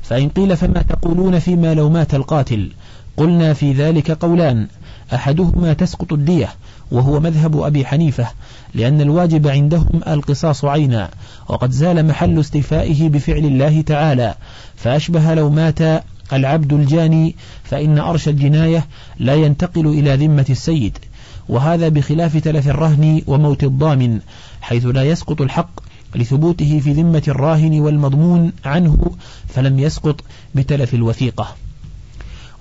فإن 0.02 0.28
قيل 0.28 0.56
فما 0.56 0.82
تقولون 0.82 1.38
فيما 1.38 1.74
لو 1.74 1.90
مات 1.90 2.14
القاتل؟ 2.14 2.70
قلنا 3.16 3.52
في 3.52 3.72
ذلك 3.72 4.10
قولان 4.10 4.66
أحدهما 5.14 5.72
تسقط 5.72 6.12
الدية 6.12 6.48
وهو 6.92 7.20
مذهب 7.20 7.60
أبي 7.60 7.86
حنيفة 7.86 8.26
لأن 8.74 9.00
الواجب 9.00 9.48
عندهم 9.48 10.00
القصاص 10.08 10.64
عينا 10.64 11.08
وقد 11.48 11.70
زال 11.70 12.06
محل 12.06 12.40
استيفائه 12.40 13.08
بفعل 13.08 13.44
الله 13.44 13.80
تعالى 13.80 14.34
فأشبه 14.76 15.34
لو 15.34 15.50
مات 15.50 16.02
العبد 16.32 16.72
الجاني 16.72 17.36
فإن 17.64 17.98
أرش 17.98 18.28
الجناية 18.28 18.86
لا 19.18 19.34
ينتقل 19.34 19.86
إلى 19.86 20.26
ذمة 20.26 20.46
السيد. 20.50 20.98
وهذا 21.48 21.88
بخلاف 21.88 22.36
تلف 22.36 22.68
الرهن 22.68 23.22
وموت 23.26 23.64
الضامن 23.64 24.20
حيث 24.60 24.86
لا 24.86 25.02
يسقط 25.02 25.40
الحق 25.40 25.80
لثبوته 26.14 26.80
في 26.84 26.92
ذمة 26.92 27.22
الراهن 27.28 27.80
والمضمون 27.80 28.52
عنه 28.64 29.10
فلم 29.48 29.78
يسقط 29.78 30.20
بتلف 30.54 30.94
الوثيقة. 30.94 31.54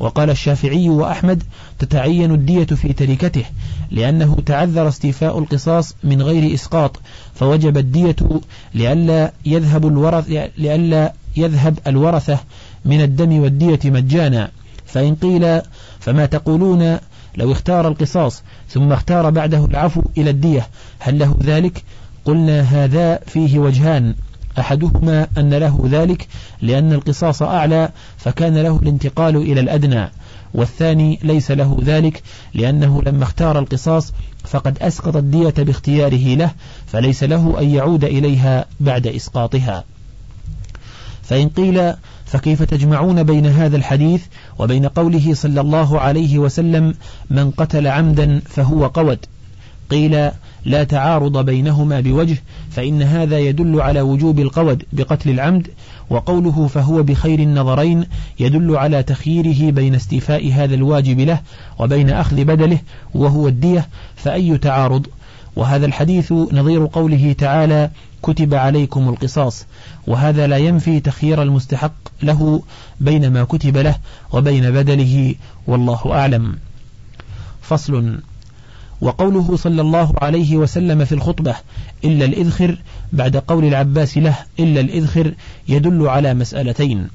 وقال 0.01 0.29
الشافعي 0.29 0.89
وأحمد 0.89 1.43
تتعين 1.79 2.31
الدية 2.31 2.65
في 2.65 2.93
تركته 2.93 3.45
لأنه 3.91 4.37
تعذر 4.45 4.87
استيفاء 4.87 5.39
القصاص 5.39 5.95
من 6.03 6.21
غير 6.21 6.53
إسقاط 6.53 6.99
فوجب 7.35 7.77
الدية 7.77 8.15
لئلا 8.73 9.33
يذهب 9.45 9.87
الورث 9.87 10.29
لئلا 10.57 11.13
يذهب 11.37 11.79
الورثة 11.87 12.39
من 12.85 13.01
الدم 13.01 13.39
والدية 13.39 13.79
مجانا. 13.85 14.51
فإن 14.85 15.15
قيل 15.15 15.61
فما 15.99 16.25
تقولون 16.25 16.97
لو 17.37 17.51
اختار 17.51 17.87
القصاص 17.87 18.43
ثم 18.69 18.91
اختار 18.91 19.29
بعده 19.29 19.65
العفو 19.65 20.01
إلى 20.17 20.29
الدية 20.29 20.67
هل 20.99 21.19
له 21.19 21.37
ذلك؟ 21.43 21.83
قلنا 22.25 22.61
هذا 22.61 23.19
فيه 23.27 23.59
وجهان. 23.59 24.15
أحدهما 24.59 25.27
أن 25.37 25.53
له 25.53 25.87
ذلك 25.91 26.27
لأن 26.61 26.93
القصاص 26.93 27.41
أعلى 27.41 27.89
فكان 28.17 28.57
له 28.57 28.79
الانتقال 28.83 29.35
إلى 29.35 29.59
الأدنى. 29.59 30.11
والثاني 30.53 31.19
ليس 31.23 31.51
له 31.51 31.77
ذلك 31.83 32.23
لأنه 32.53 33.01
لما 33.01 33.23
اختار 33.23 33.59
القصاص 33.59 34.13
فقد 34.43 34.77
أسقط 34.81 35.15
الدية 35.15 35.53
باختياره 35.57 36.35
له 36.35 36.51
فليس 36.87 37.23
له 37.23 37.59
أن 37.59 37.69
يعود 37.69 38.03
إليها 38.03 38.65
بعد 38.79 39.07
إسقاطها. 39.07 39.83
فإن 41.23 41.49
قيل 41.49 41.93
فكيف 42.31 42.63
تجمعون 42.63 43.23
بين 43.23 43.45
هذا 43.45 43.77
الحديث 43.77 44.23
وبين 44.59 44.85
قوله 44.85 45.33
صلى 45.33 45.61
الله 45.61 45.99
عليه 45.99 46.37
وسلم 46.37 46.93
من 47.29 47.51
قتل 47.51 47.87
عمدا 47.87 48.41
فهو 48.45 48.87
قود؟ 48.87 49.25
قيل 49.89 50.31
لا 50.65 50.83
تعارض 50.83 51.45
بينهما 51.45 51.99
بوجه 51.99 52.37
فإن 52.69 53.01
هذا 53.01 53.39
يدل 53.39 53.81
على 53.81 54.01
وجوب 54.01 54.39
القود 54.39 54.83
بقتل 54.93 55.29
العمد 55.29 55.67
وقوله 56.09 56.67
فهو 56.67 57.03
بخير 57.03 57.39
النظرين 57.39 58.05
يدل 58.39 58.75
على 58.75 59.03
تخييره 59.03 59.71
بين 59.71 59.95
استيفاء 59.95 60.51
هذا 60.51 60.75
الواجب 60.75 61.19
له 61.19 61.39
وبين 61.79 62.09
أخذ 62.09 62.43
بدله 62.43 62.79
وهو 63.13 63.47
الدية 63.47 63.87
فأي 64.15 64.57
تعارض؟ 64.57 65.07
وهذا 65.55 65.85
الحديث 65.85 66.31
نظير 66.31 66.85
قوله 66.85 67.35
تعالى 67.37 67.89
كتب 68.21 68.53
عليكم 68.53 69.09
القصاص 69.09 69.65
وهذا 70.07 70.47
لا 70.47 70.57
ينفي 70.57 70.99
تخيير 70.99 71.41
المستحق 71.41 71.93
له 72.23 72.63
بين 72.99 73.33
ما 73.33 73.43
كتب 73.43 73.77
له 73.77 73.97
وبين 74.33 74.71
بدله 74.71 75.35
والله 75.67 76.01
أعلم. 76.11 76.57
فصل. 77.61 78.19
وقوله 79.01 79.57
صلى 79.57 79.81
الله 79.81 80.13
عليه 80.21 80.57
وسلم 80.57 81.05
في 81.05 81.11
الخطبة 81.15 81.55
إلا 82.03 82.25
الإذخر 82.25 82.77
بعد 83.13 83.37
قول 83.37 83.65
العباس 83.65 84.17
له 84.17 84.37
إلا 84.59 84.81
الإذخر 84.81 85.33
يدل 85.67 86.07
على 86.07 86.33
مسألتين. 86.33 87.07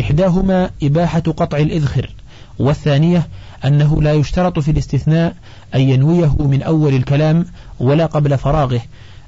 إحداهما 0.00 0.70
إباحة 0.82 1.20
قطع 1.20 1.58
الإذخر 1.58 2.10
والثانية 2.58 3.28
أنه 3.64 4.02
لا 4.02 4.12
يشترط 4.12 4.58
في 4.58 4.70
الاستثناء 4.70 5.34
أن 5.74 5.80
ينويه 5.80 6.36
من 6.38 6.62
أول 6.62 6.94
الكلام 6.94 7.46
ولا 7.80 8.06
قبل 8.06 8.38
فراغه 8.38 8.80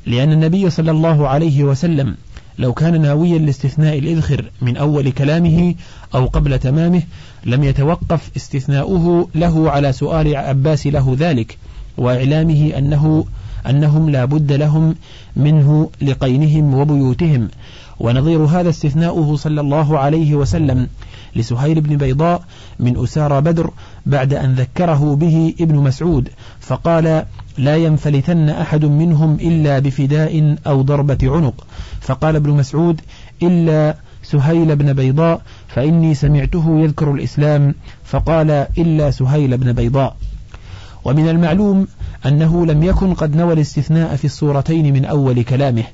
لأن 0.07 0.33
النبي 0.33 0.71
صلى 0.71 0.91
الله 0.91 1.29
عليه 1.29 1.65
وسلم 1.65 2.17
لو 2.59 2.73
كان 2.73 3.01
ناويا 3.01 3.39
لاستثناء 3.39 3.99
الإذخر 3.99 4.51
من 4.63 4.77
أول 4.77 5.13
كلامه 5.13 5.75
أو 6.15 6.27
قبل 6.27 6.59
تمامه 6.59 7.03
لم 7.45 7.65
يتوقف 7.65 8.31
استثناؤه 8.37 9.29
له 9.35 9.71
على 9.71 9.93
سؤال 9.93 10.37
عباس 10.37 10.87
له 10.87 11.17
ذلك 11.19 11.59
وإعلامه 11.97 12.73
أنه 12.79 13.25
أنهم 13.71 14.11
لا 14.11 14.25
بد 14.25 14.53
لهم 14.53 14.95
منه 15.37 15.91
لقينهم 16.03 16.75
وبيوتهم. 16.75 17.49
ونظير 18.01 18.39
هذا 18.39 18.71
استثناؤه 18.71 19.37
صلى 19.37 19.61
الله 19.61 19.99
عليه 19.99 20.35
وسلم 20.35 20.89
لسهيل 21.37 21.81
بن 21.81 21.97
بيضاء 21.97 22.43
من 22.81 23.03
أسارى 23.03 23.41
بدر 23.41 23.71
بعد 24.07 24.35
أن 24.35 24.55
ذكره 24.55 25.17
به 25.17 25.55
ابن 25.61 25.75
مسعود 25.75 26.29
فقال 26.61 27.25
لا 27.59 27.77
ينفلتن 27.77 28.49
أحد 28.49 28.85
منهم 28.85 29.35
إلا 29.35 29.79
بفداء 29.79 30.57
أو 30.67 30.83
ضربة 30.83 31.19
عنق. 31.23 31.67
فقال 32.01 32.37
ابن 32.37 32.51
مسعود 32.51 33.01
إلا 33.43 33.97
سهيل 34.23 34.77
بن 34.77 34.93
بيضاء 34.93 35.41
فإني 35.69 36.15
سمعته 36.15 36.81
يذكر 36.81 37.15
الإسلام 37.15 37.75
فقال 38.05 38.51
إلا 38.79 39.11
سهيل 39.11 39.59
بن 39.59 39.73
بيضاء. 39.73 40.17
ومن 41.05 41.29
المعلوم 41.29 41.87
أنه 42.27 42.67
لم 42.67 42.83
يكن 42.83 43.15
قد 43.15 43.37
نوى 43.37 43.53
الاستثناء 43.53 44.17
في 44.17 44.25
الصورتين 44.25 44.93
من 44.93 45.05
أول 45.05 45.43
كلامه. 45.43 45.85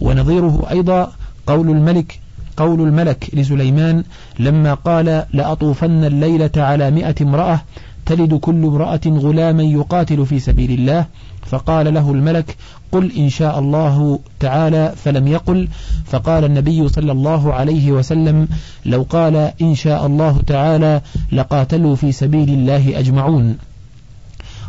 ونظيره 0.00 0.66
أيضا 0.70 1.12
قول 1.46 1.70
الملك 1.70 2.20
قول 2.56 2.80
الملك 2.80 3.30
لسليمان 3.32 4.04
لما 4.38 4.74
قال 4.74 5.24
لأطوفن 5.32 6.04
الليلة 6.04 6.50
على 6.56 6.90
مئة 6.90 7.14
امرأة 7.20 7.60
تلد 8.06 8.34
كل 8.34 8.64
امرأة 8.64 9.00
غلاما 9.06 9.62
يقاتل 9.62 10.26
في 10.26 10.38
سبيل 10.38 10.70
الله؟ 10.70 11.06
فقال 11.46 11.94
له 11.94 12.12
الملك 12.12 12.56
قل 12.92 13.12
إن 13.16 13.28
شاء 13.28 13.58
الله 13.58 14.18
تعالى 14.40 14.92
فلم 14.96 15.28
يقل. 15.28 15.68
فقال 16.06 16.44
النبي 16.44 16.88
صلى 16.88 17.12
الله 17.12 17.54
عليه 17.54 17.92
وسلم 17.92 18.48
لو 18.86 19.06
قال 19.10 19.52
إن 19.62 19.74
شاء 19.74 20.06
الله 20.06 20.40
تعالى 20.46 21.00
لقاتلوا 21.32 21.96
في 21.96 22.12
سبيل 22.12 22.48
الله 22.48 22.98
أجمعون. 22.98 23.58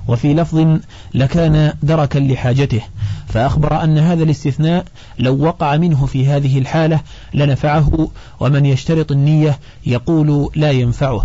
وفي 0.08 0.34
لفظ 0.34 0.80
لكان 1.14 1.74
دركا 1.84 2.20
لحاجته. 2.20 2.82
فأخبر 3.28 3.84
أن 3.84 3.98
هذا 3.98 4.24
الاستثناء 4.24 4.86
لو 5.20 5.44
وقع 5.44 5.78
منه 5.78 6.06
في 6.06 6.28
هذه 6.28 6.60
الحالة 6.60 7.00
لنفعه 7.34 8.08
ومن 8.40 8.66
يشترط 8.66 9.12
النية 9.12 9.60
يقول 9.86 10.50
لا 10.56 10.72
ينفعه. 10.72 11.24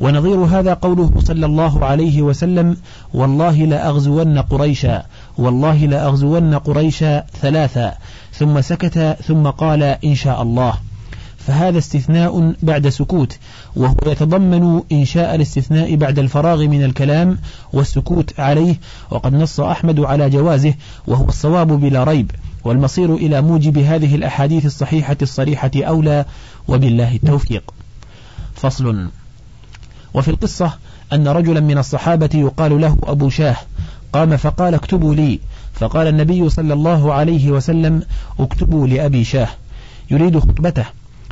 ونظير 0.00 0.36
هذا 0.36 0.74
قوله 0.74 1.12
صلى 1.24 1.46
الله 1.46 1.84
عليه 1.84 2.22
وسلم 2.22 2.76
والله 3.14 3.64
لأغزون 3.64 4.38
قريشا 4.38 5.02
والله 5.38 5.86
لأغزون 5.86 6.54
قريشا 6.54 7.24
ثلاثا. 7.40 7.94
ثم 8.32 8.60
سكت 8.60 9.16
ثم 9.26 9.46
قال 9.46 9.82
إن 9.82 10.14
شاء 10.14 10.42
الله. 10.42 10.74
فهذا 11.48 11.78
استثناء 11.78 12.54
بعد 12.62 12.88
سكوت 12.88 13.38
وهو 13.76 13.96
يتضمن 14.06 14.82
إنشاء 14.92 15.34
الاستثناء 15.34 15.96
بعد 15.96 16.18
الفراغ 16.18 16.66
من 16.66 16.84
الكلام 16.84 17.38
والسكوت 17.72 18.40
عليه 18.40 18.80
وقد 19.10 19.34
نص 19.34 19.60
أحمد 19.60 20.00
على 20.00 20.30
جوازه 20.30 20.74
وهو 21.06 21.28
الصواب 21.28 21.68
بلا 21.68 22.04
ريب 22.04 22.30
والمصير 22.64 23.14
إلى 23.14 23.42
موجب 23.42 23.78
هذه 23.78 24.14
الأحاديث 24.14 24.66
الصحيحة 24.66 25.16
الصريحة 25.22 25.70
أولى 25.76 26.24
وبالله 26.68 27.14
التوفيق. 27.14 27.74
فصل. 28.54 29.08
وفي 30.14 30.28
القصة 30.28 30.72
أن 31.12 31.28
رجلا 31.28 31.60
من 31.60 31.78
الصحابة 31.78 32.30
يقال 32.34 32.80
له 32.80 32.96
أبو 33.02 33.28
شاه 33.28 33.56
قام 34.12 34.36
فقال 34.36 34.74
اكتبوا 34.74 35.14
لي. 35.14 35.40
فقال 35.74 36.06
النبي 36.06 36.48
صلى 36.48 36.72
الله 36.72 37.12
عليه 37.12 37.50
وسلم 37.50 38.02
اكتبوا 38.40 38.86
لأبي 38.86 39.24
شاه. 39.24 39.48
يريد 40.10 40.38
خطبته. 40.38 40.84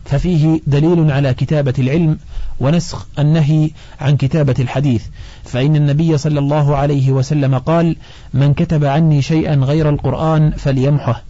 ففيه 0.04 0.60
دليل 0.66 1.10
على 1.10 1.34
كتابة 1.34 1.74
العلم 1.78 2.18
ونسخ 2.60 3.06
النهي 3.18 3.70
عن 4.00 4.16
كتابة 4.16 4.54
الحديث. 4.58 5.02
فإن 5.44 5.76
النبي 5.76 6.18
صلى 6.18 6.38
الله 6.38 6.76
عليه 6.76 7.12
وسلم 7.12 7.58
قال 7.58 7.96
من 8.34 8.54
كتب 8.54 8.84
عني 8.84 9.22
شيئا 9.22 9.54
غير 9.54 9.88
القرآن 9.88 10.50
فليمحه. 10.50 11.22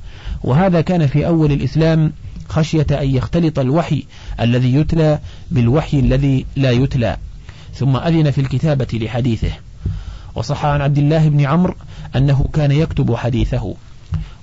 وهذا 0.45 0.81
كان 0.81 1.07
في 1.07 1.27
أول 1.27 1.53
الإسلام 1.53 2.13
خشية 2.49 2.87
أن 2.91 3.17
يختلط 3.17 3.59
الوحي 3.59 4.05
الذي 4.41 4.75
يتلى 4.75 5.19
بالوحي 5.51 6.01
الذي 6.01 6.47
لا 6.57 6.71
يتلى. 6.71 7.17
ثم 7.77 7.97
أذن 7.97 8.31
في 8.31 8.41
الكتابة 8.41 8.87
لحديثه. 8.93 9.51
وصح 10.35 10.65
عن 10.65 10.81
عبد 10.81 10.99
الله 10.99 11.29
بن 11.29 11.41
عمرو 11.41 11.75
أنه 12.17 12.49
كان 12.53 12.73
يكتب 12.73 13.15
حديثه. 13.15 13.75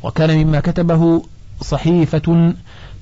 وكان 0.04 0.38
مما 0.38 0.60
كتبه 0.60 1.24
صحيفة 1.62 2.54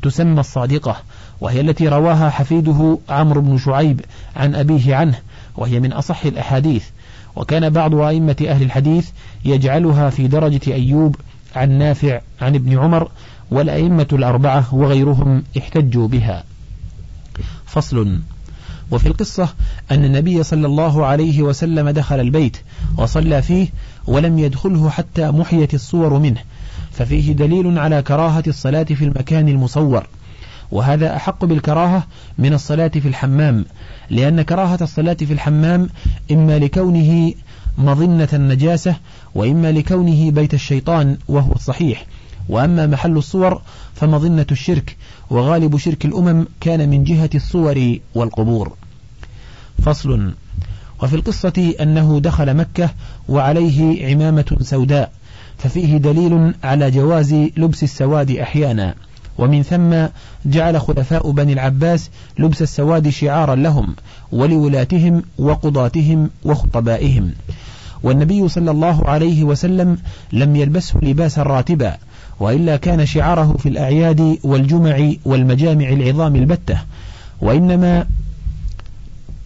تسمى 0.02 0.40
الصادقة 0.40 0.96
وهي 1.42 1.62
التي 1.62 1.88
رواها 1.88 2.30
حفيده 2.30 3.00
عمرو 3.10 3.42
بن 3.42 3.58
شعيب 3.58 4.02
عن 4.36 4.56
أبيه 4.56 4.96
عنه 4.96 5.20
وهي 5.58 5.80
من 5.80 5.94
أصح 5.94 6.26
الأحاديث. 6.26 6.86
وكان 7.36 7.70
بعض 7.70 7.96
أئمة 7.96 8.46
أهل 8.48 8.62
الحديث 8.62 9.10
يجعلها 9.46 10.10
في 10.10 10.28
درجة 10.28 10.74
أيوب 10.74 11.16
عن 11.56 11.72
نافع 11.72 12.22
عن 12.42 12.56
ابن 12.56 12.80
عمر 12.80 13.12
والأئمة 13.52 14.08
الأربعة 14.14 14.76
وغيرهم 14.76 15.44
احتجوا 15.58 16.08
بها. 16.08 16.44
فصل. 17.66 18.20
وفي 18.92 19.08
القصة 19.08 19.50
أن 19.92 20.06
النبي 20.06 20.44
صلى 20.44 20.68
الله 20.68 21.06
عليه 21.06 21.42
وسلم 21.42 21.90
دخل 21.90 22.20
البيت 22.20 22.58
وصلى 22.98 23.42
فيه 23.42 23.68
ولم 24.08 24.40
يدخله 24.40 24.90
حتى 24.90 25.32
محيت 25.32 25.74
الصور 25.74 26.20
منه 26.20 26.42
ففيه 26.92 27.34
دليل 27.34 27.80
على 27.80 28.02
كراهة 28.02 28.44
الصلاة 28.48 28.84
في 28.84 29.06
المكان 29.06 29.50
المصور. 29.50 30.08
وهذا 30.72 31.16
أحق 31.16 31.46
بالكراهة 31.46 32.08
من 32.38 32.54
الصلاة 32.54 32.88
في 32.88 33.08
الحمام 33.08 33.66
لأن 34.10 34.42
كراهة 34.42 34.78
الصلاة 34.82 35.14
في 35.14 35.34
الحمام 35.34 35.90
إما 36.32 36.60
لكونه 36.60 37.34
مظنة 37.78 38.30
النجاسة 38.34 38.96
وإما 39.36 39.72
لكونه 39.72 40.32
بيت 40.32 40.54
الشيطان 40.54 41.18
وهو 41.28 41.52
الصحيح. 41.52 42.06
وأما 42.50 42.88
محل 42.88 43.18
الصور 43.18 43.62
فمظنة 43.96 44.48
الشرك 44.52 44.98
وغالب 45.30 45.78
شرك 45.78 46.06
الأمم 46.06 46.46
كان 46.62 46.90
من 46.90 47.04
جهة 47.04 47.30
الصور 47.36 47.98
والقبور. 48.16 48.74
فصل. 49.82 50.34
وفي 51.04 51.16
القصة 51.16 51.74
أنه 51.82 52.20
دخل 52.20 52.54
مكة 52.54 52.90
وعليه 53.30 54.08
عمامة 54.12 54.58
سوداء 54.62 55.12
ففيه 55.58 55.98
دليل 55.98 56.54
على 56.64 56.92
جواز 56.92 57.34
لبس 57.34 57.84
السواد 57.84 58.32
أحيانا. 58.32 58.96
ومن 59.38 59.64
ثم 59.64 59.96
جعل 60.46 60.82
خلفاء 60.82 61.32
بني 61.32 61.54
العباس 61.54 62.10
لبس 62.40 62.62
السواد 62.62 63.10
شعارا 63.10 63.56
لهم 63.56 63.96
ولولاتهم 64.32 65.24
وقضاتهم 65.38 66.30
وخطبائهم. 66.46 67.32
والنبي 68.04 68.48
صلى 68.48 68.72
الله 68.72 69.10
عليه 69.10 69.44
وسلم 69.44 69.98
لم 70.34 70.56
يلبسه 70.56 71.00
لباسا 71.02 71.44
راتبا 71.44 71.98
وإلا 72.40 72.78
كان 72.78 73.06
شعاره 73.06 73.56
في 73.60 73.70
الأعياد 73.70 74.38
والجمع 74.44 75.12
والمجامع 75.26 75.90
العظام 75.90 76.36
البتة. 76.36 76.78
وإنما 77.42 78.06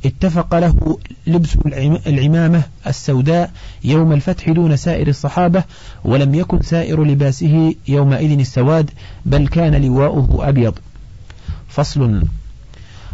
اتفق 0.05 0.55
له 0.55 0.97
لبس 1.27 1.57
العمامة 2.07 2.63
السوداء 2.87 3.51
يوم 3.83 4.13
الفتح 4.13 4.49
دون 4.49 4.75
سائر 4.75 5.07
الصحابة 5.07 5.63
ولم 6.03 6.35
يكن 6.35 6.61
سائر 6.61 7.03
لباسه 7.03 7.75
يومئذ 7.87 8.39
السواد 8.39 8.91
بل 9.25 9.47
كان 9.47 9.81
لواؤه 9.81 10.49
أبيض. 10.49 10.73
فصل. 11.67 12.23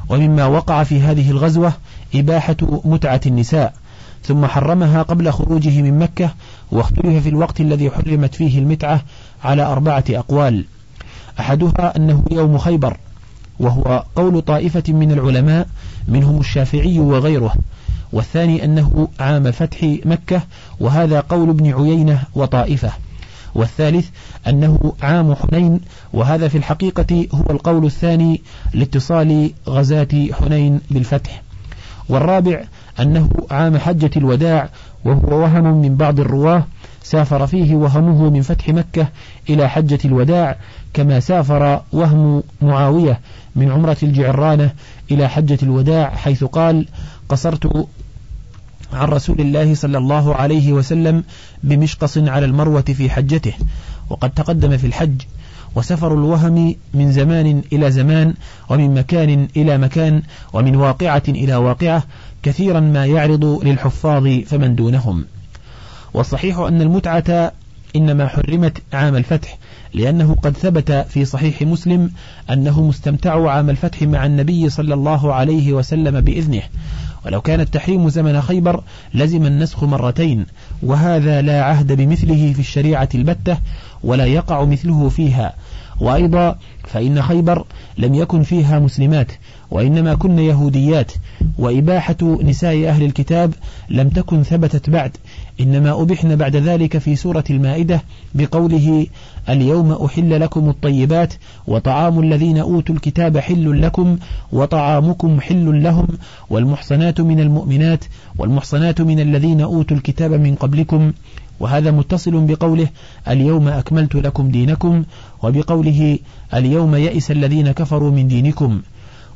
ومما 0.10 0.46
وقع 0.46 0.84
في 0.84 1.02
هذه 1.02 1.32
الغزوة 1.32 1.74
إباحة 2.16 2.58
متعة 2.62 3.22
النساء 3.26 3.74
ثم 4.24 4.46
حرمها 4.46 5.02
قبل 5.02 5.32
خروجه 5.32 5.82
من 5.82 6.00
مكة 6.00 6.34
واختلف 6.72 7.24
في 7.24 7.30
الوقت 7.30 7.62
الذي 7.62 7.90
حرمت 7.90 8.36
فيه 8.36 8.60
المتعة 8.60 9.02
على 9.44 9.64
أربعة 9.64 10.04
أقوال. 10.10 10.66
أحدها 11.40 11.98
أنه 11.98 12.26
يوم 12.32 12.58
خيبر 12.58 12.98
وهو 13.60 14.04
قول 14.16 14.42
طائفة 14.42 14.84
من 14.94 15.12
العلماء 15.12 15.68
منهم 16.12 16.40
الشافعي 16.40 17.00
وغيره 17.00 17.54
والثاني 18.12 18.66
أنه 18.66 19.08
عام 19.20 19.52
فتح 19.52 19.98
مكة 20.06 20.42
وهذا 20.80 21.20
قول 21.20 21.50
ابن 21.50 21.74
عيينة 21.74 22.24
وطائفة 22.36 22.92
والثالث 23.56 24.10
أنه 24.48 24.94
عام 25.02 25.36
حنين 25.36 25.80
وهذا 26.14 26.48
في 26.48 26.58
الحقيقة 26.58 27.28
هو 27.34 27.44
القول 27.50 27.86
الثاني 27.86 28.42
لاتصال 28.74 29.52
غزاة 29.68 30.28
حنين 30.34 30.80
بالفتح 30.92 31.42
والرابع 32.10 32.64
أنه 33.00 33.30
عام 33.52 33.78
حجة 33.78 34.12
الوداع 34.18 34.70
وهو 35.06 35.42
وهم 35.42 35.82
من 35.82 35.96
بعض 35.96 36.20
الرواة 36.20 36.64
سافر 37.04 37.48
فيه 37.48 37.76
وهمه 37.76 38.30
من 38.30 38.42
فتح 38.42 38.70
مكة 38.70 39.08
إلى 39.50 39.70
حجة 39.70 40.00
الوداع 40.06 40.56
كما 40.94 41.20
سافر 41.20 41.82
وهم 41.94 42.44
معاوية 42.62 43.20
من 43.56 43.72
عمرة 43.72 43.98
الجعرانة 44.04 44.72
إلى 45.12 45.30
حجة 45.30 45.58
الوداع 45.64 46.10
حيث 46.16 46.44
قال 46.44 46.86
قصرت 47.30 47.88
عن 48.94 49.08
رسول 49.08 49.42
الله 49.42 49.76
صلى 49.76 49.98
الله 49.98 50.36
عليه 50.36 50.74
وسلم 50.74 51.24
بمشقص 51.64 52.18
على 52.18 52.46
المروة 52.46 52.82
في 52.82 53.10
حجته 53.10 53.54
وقد 54.10 54.30
تقدم 54.30 54.78
في 54.78 54.88
الحج 54.88 55.22
وسفر 55.76 56.14
الوهم 56.14 56.76
من 56.94 57.12
زمان 57.12 57.62
إلى 57.74 57.92
زمان 57.92 58.34
ومن 58.70 58.94
مكان 58.94 59.48
إلى 59.58 59.78
مكان 59.78 60.22
ومن 60.54 60.76
واقعة 60.76 61.24
إلى 61.28 61.56
واقعة 61.56 62.04
كثيرا 62.44 62.80
ما 62.80 63.06
يعرض 63.06 63.46
للحفاظ 63.64 64.28
فمن 64.46 64.76
دونهم. 64.76 65.26
والصحيح 66.14 66.58
أن 66.58 66.82
المتعة 66.82 67.52
إنما 67.96 68.28
حرمت 68.28 68.82
عام 68.94 69.16
الفتح 69.16 69.58
لأنه 69.94 70.36
قد 70.36 70.58
ثبت 70.58 70.92
في 70.92 71.26
صحيح 71.26 71.62
مسلم 71.62 72.12
أنه 72.50 72.84
مستمتع 72.84 73.52
عام 73.52 73.70
الفتح 73.70 74.02
مع 74.02 74.26
النبي 74.26 74.70
صلى 74.70 74.94
الله 74.94 75.34
عليه 75.34 75.74
وسلم 75.74 76.22
بإذنه. 76.22 76.62
ولو 77.26 77.42
كان 77.42 77.60
التحريم 77.60 78.10
زمن 78.10 78.42
خيبر 78.42 78.84
لزم 79.14 79.46
النسخ 79.46 79.84
مرتين 79.84 80.46
وهذا 80.84 81.42
لا 81.42 81.64
عهد 81.64 81.92
بمثله 81.92 82.54
في 82.54 82.60
الشريعة 82.60 83.10
البتة 83.16 83.58
ولا 84.04 84.26
يقع 84.26 84.66
مثله 84.66 85.10
فيها. 85.10 85.54
وأيضا 86.00 86.56
فإن 86.84 87.22
خيبر 87.22 87.66
لم 87.98 88.16
يكن 88.16 88.44
فيها 88.44 88.80
مسلمات 88.80 89.32
وإنما 89.72 90.16
كن 90.16 90.40
يهوديات. 90.40 91.12
وإباحة 91.58 92.18
نساء 92.44 92.88
أهل 92.88 93.04
الكتاب 93.04 93.54
لم 93.90 94.10
تكن 94.10 94.44
ثبتت 94.44 94.90
بعد 94.90 95.18
إنما 95.60 96.02
أبحن 96.02 96.36
بعد 96.36 96.56
ذلك 96.56 96.98
في 96.98 97.16
سورة 97.16 97.44
المائدة 97.50 98.02
بقوله 98.36 99.08
اليوم 99.50 99.92
أحل 99.92 100.42
لكم 100.42 100.70
الطيبات 100.70 101.34
وطعام 101.68 102.20
الذين 102.20 102.58
أوتوا 102.58 102.96
الكتاب 102.96 103.38
حل 103.38 103.82
لكم 103.82 104.18
وطعامكم 104.52 105.42
حل 105.42 105.84
لهم 105.84 106.08
والمحصنات 106.50 107.22
من 107.22 107.40
المؤمنات 107.40 108.06
والمحصنات 108.38 109.02
من 109.02 109.20
الذين 109.20 109.62
أوتوا 109.62 109.98
الكتاب 109.98 110.34
من 110.34 110.56
قبلكم. 110.56 111.12
وهذا 111.60 111.92
متصل 111.92 112.46
بقوله 112.46 112.88
اليوم 113.28 113.68
أكملت 113.68 114.16
لكم 114.16 114.52
دينكم 114.52 115.04
وبقوله 115.44 116.20
اليوم 116.54 116.96
يئس 116.96 117.32
الذين 117.32 117.72
كفروا 117.72 118.12
من 118.12 118.28
دينكم. 118.28 118.82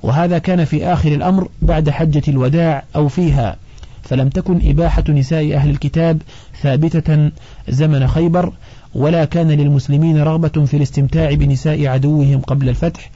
وهذا 0.04 0.38
كان 0.38 0.66
في 0.66 0.86
آخر 0.86 1.12
الأمر 1.12 1.48
بعد 1.62 1.90
حجة 1.90 2.24
الوداع 2.28 2.84
أو 2.96 3.08
فيها. 3.08 3.56
فلم 4.04 4.30
تكن 4.30 4.70
إباحة 4.70 5.04
نساء 5.10 5.56
أهل 5.56 5.70
الكتاب 5.70 6.22
ثابتة 6.62 7.32
زمن 7.70 8.08
خيبر 8.08 8.54
ولا 8.96 9.26
كان 9.26 9.52
للمسلمين 9.52 10.18
رغبة 10.18 10.66
في 10.66 10.78
الاستمتاع 10.78 11.34
بنساء 11.34 11.88
عدوهم 11.88 12.42
قبل 12.42 12.70
الفتح 12.70 13.12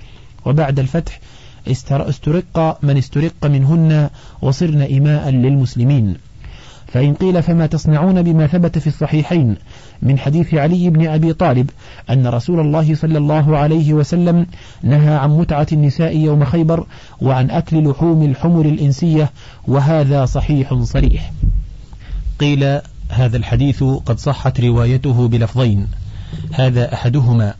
وبعد 0.45 0.79
الفتح. 0.79 1.19
استرق 1.67 2.77
من 2.83 2.97
استرق 2.97 3.45
منهن 3.45 4.09
وصرن 4.41 4.81
إماء 4.81 5.29
للمسلمين. 5.29 6.15
فإن 6.87 7.13
قيل 7.13 7.43
فما 7.43 7.65
تصنعون 7.65 8.21
بما 8.21 8.47
ثبت 8.47 8.77
في 8.77 8.87
الصحيحين 8.87 9.55
من 10.01 10.19
حديث 10.19 10.53
علي 10.53 10.89
بن 10.89 11.07
أبي 11.07 11.33
طالب 11.33 11.69
أن 12.09 12.27
رسول 12.27 12.59
الله 12.59 12.95
صلى 12.95 13.17
الله 13.17 13.57
عليه 13.57 13.93
وسلم 13.93 14.45
نهى 14.83 15.15
عن 15.15 15.29
متعة 15.29 15.67
النساء 15.71 16.17
يوم 16.17 16.45
خيبر 16.45 16.85
وعن 17.21 17.51
أكل 17.51 17.89
لحوم 17.89 18.23
الحمر 18.23 18.65
الإنسية 18.65 19.31
وهذا 19.67 20.25
صحيح 20.25 20.73
صريح. 20.73 21.31
قيل 22.39 22.79
هذا 23.09 23.37
الحديث 23.37 23.83
قد 23.83 24.19
صحت 24.19 24.61
روايته 24.61 25.27
بلفظين. 25.27 25.87
هذا 26.51 26.93
أحدهما. 26.93 27.53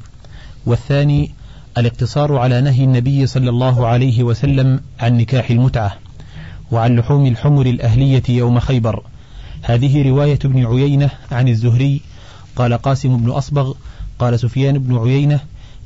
والثاني 0.66 1.32
الاقتصار 1.78 2.38
على 2.38 2.62
نهي 2.62 2.84
النبي 2.84 3.28
صلى 3.28 3.50
الله 3.50 3.88
عليه 3.88 4.24
وسلم 4.24 4.80
عن 5.00 5.18
نكاح 5.18 5.50
المتعة 5.50 5.96
وعن 6.72 7.00
لحوم 7.00 7.26
الحمر 7.26 7.66
الأهلية 7.66 8.24
يوم 8.30 8.60
خيبر. 8.60 9.04
هذه 9.62 10.10
رواية 10.10 10.40
ابن 10.46 10.66
عيينة 10.66 11.10
عن 11.32 11.48
الزهري. 11.48 12.02
قال 12.56 12.74
قاسم 12.74 13.18
بن 13.18 13.30
أصبغ 13.30 13.74
قال 14.20 14.40
سفيان 14.40 14.78
بن 14.78 14.98
عيينة 14.98 15.40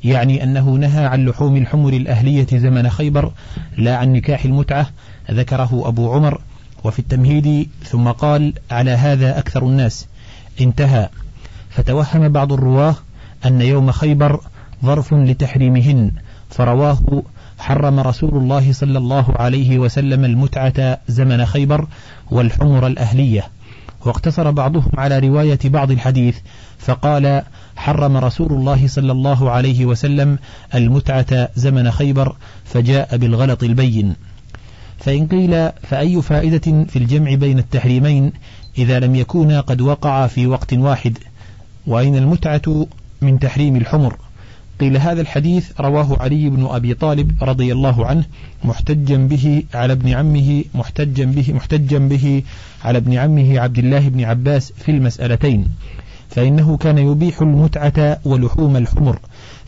يعني 0.04 0.42
أنه 0.42 0.70
نهى 0.70 1.04
عن 1.06 1.26
لحوم 1.26 1.56
الحمر 1.56 1.92
الأهلية 1.92 2.46
زمن 2.52 2.90
خيبر 2.90 3.32
لا 3.76 3.96
عن 3.96 4.12
نكاح 4.12 4.44
المتعة 4.44 4.90
ذكره 5.30 5.82
أبو 5.88 6.12
عمر. 6.12 6.40
وفي 6.84 6.98
التمهيد 6.98 7.68
ثم 7.84 8.08
قال 8.08 8.52
على 8.70 8.90
هذا 8.90 9.38
أكثر 9.38 9.62
الناس. 9.66 10.06
انتهى. 10.60 11.08
فتوهم 11.70 12.28
بعض 12.28 12.52
الرواه 12.52 12.94
أن 13.46 13.60
يوم 13.60 13.90
خيبر 13.90 14.40
ظرف 14.84 15.14
لتحريمهن 15.14 16.10
فرواه 16.50 17.22
حرم 17.58 18.00
رسول 18.00 18.36
الله 18.36 18.72
صلى 18.72 18.98
الله 18.98 19.34
عليه 19.36 19.78
وسلم 19.78 20.24
المتعة 20.24 20.98
زمن 21.08 21.46
خيبر 21.46 21.86
والحمر 22.30 22.86
الأهلية. 22.86 23.48
واقتصر 24.04 24.50
بعضهم 24.50 24.90
على 24.98 25.18
رواية 25.18 25.58
بعض 25.64 25.90
الحديث 25.90 26.36
فقال 26.78 27.42
حرم 27.76 28.16
رسول 28.16 28.52
الله 28.52 28.88
صلى 28.88 29.12
الله 29.12 29.50
عليه 29.50 29.86
وسلم 29.86 30.38
المتعة 30.74 31.48
زمن 31.56 31.90
خيبر 31.90 32.36
فجاء 32.64 33.16
بالغلط 33.16 33.62
البين. 33.62 34.14
فإن 34.98 35.26
قيل 35.26 35.70
فأي 35.82 36.22
فائدة 36.22 36.84
في 36.84 36.96
الجمع 36.96 37.34
بين 37.34 37.58
التحريمين 37.58 38.32
إذا 38.78 39.00
لم 39.00 39.14
يكونا 39.14 39.60
قد 39.60 39.80
وقعا 39.80 40.26
في 40.26 40.46
وقت 40.46 40.74
واحد؟ 40.74 41.18
وأين 41.86 42.16
المتعة 42.16 42.86
من 43.20 43.38
تحريم 43.38 43.76
الحمر؟ 43.76 44.16
قيل 44.80 44.96
هذا 44.96 45.20
الحديث 45.20 45.80
رواه 45.80 46.16
علي 46.20 46.50
بن 46.50 46.66
أبي 46.66 46.94
طالب 46.94 47.32
رضي 47.42 47.72
الله 47.72 48.06
عنه 48.06 48.24
محتجا 48.64 49.16
به 49.16 49.62
على 49.74 49.92
ابن 49.92 50.08
عمه 50.08 50.64
محتجا 50.74 51.24
به 51.24 51.52
محتجا 51.52 51.98
به 51.98 52.42
على 52.84 52.98
ابن 52.98 53.14
عمه 53.14 53.60
عبد 53.60 53.78
الله 53.78 54.08
بن 54.08 54.24
عباس 54.24 54.72
في 54.72 54.90
المسألتين. 54.90 55.68
فإنه 56.30 56.76
كان 56.76 56.98
يبيح 56.98 57.42
المتعة 57.42 58.18
ولحوم 58.24 58.76
الحمر. 58.76 59.18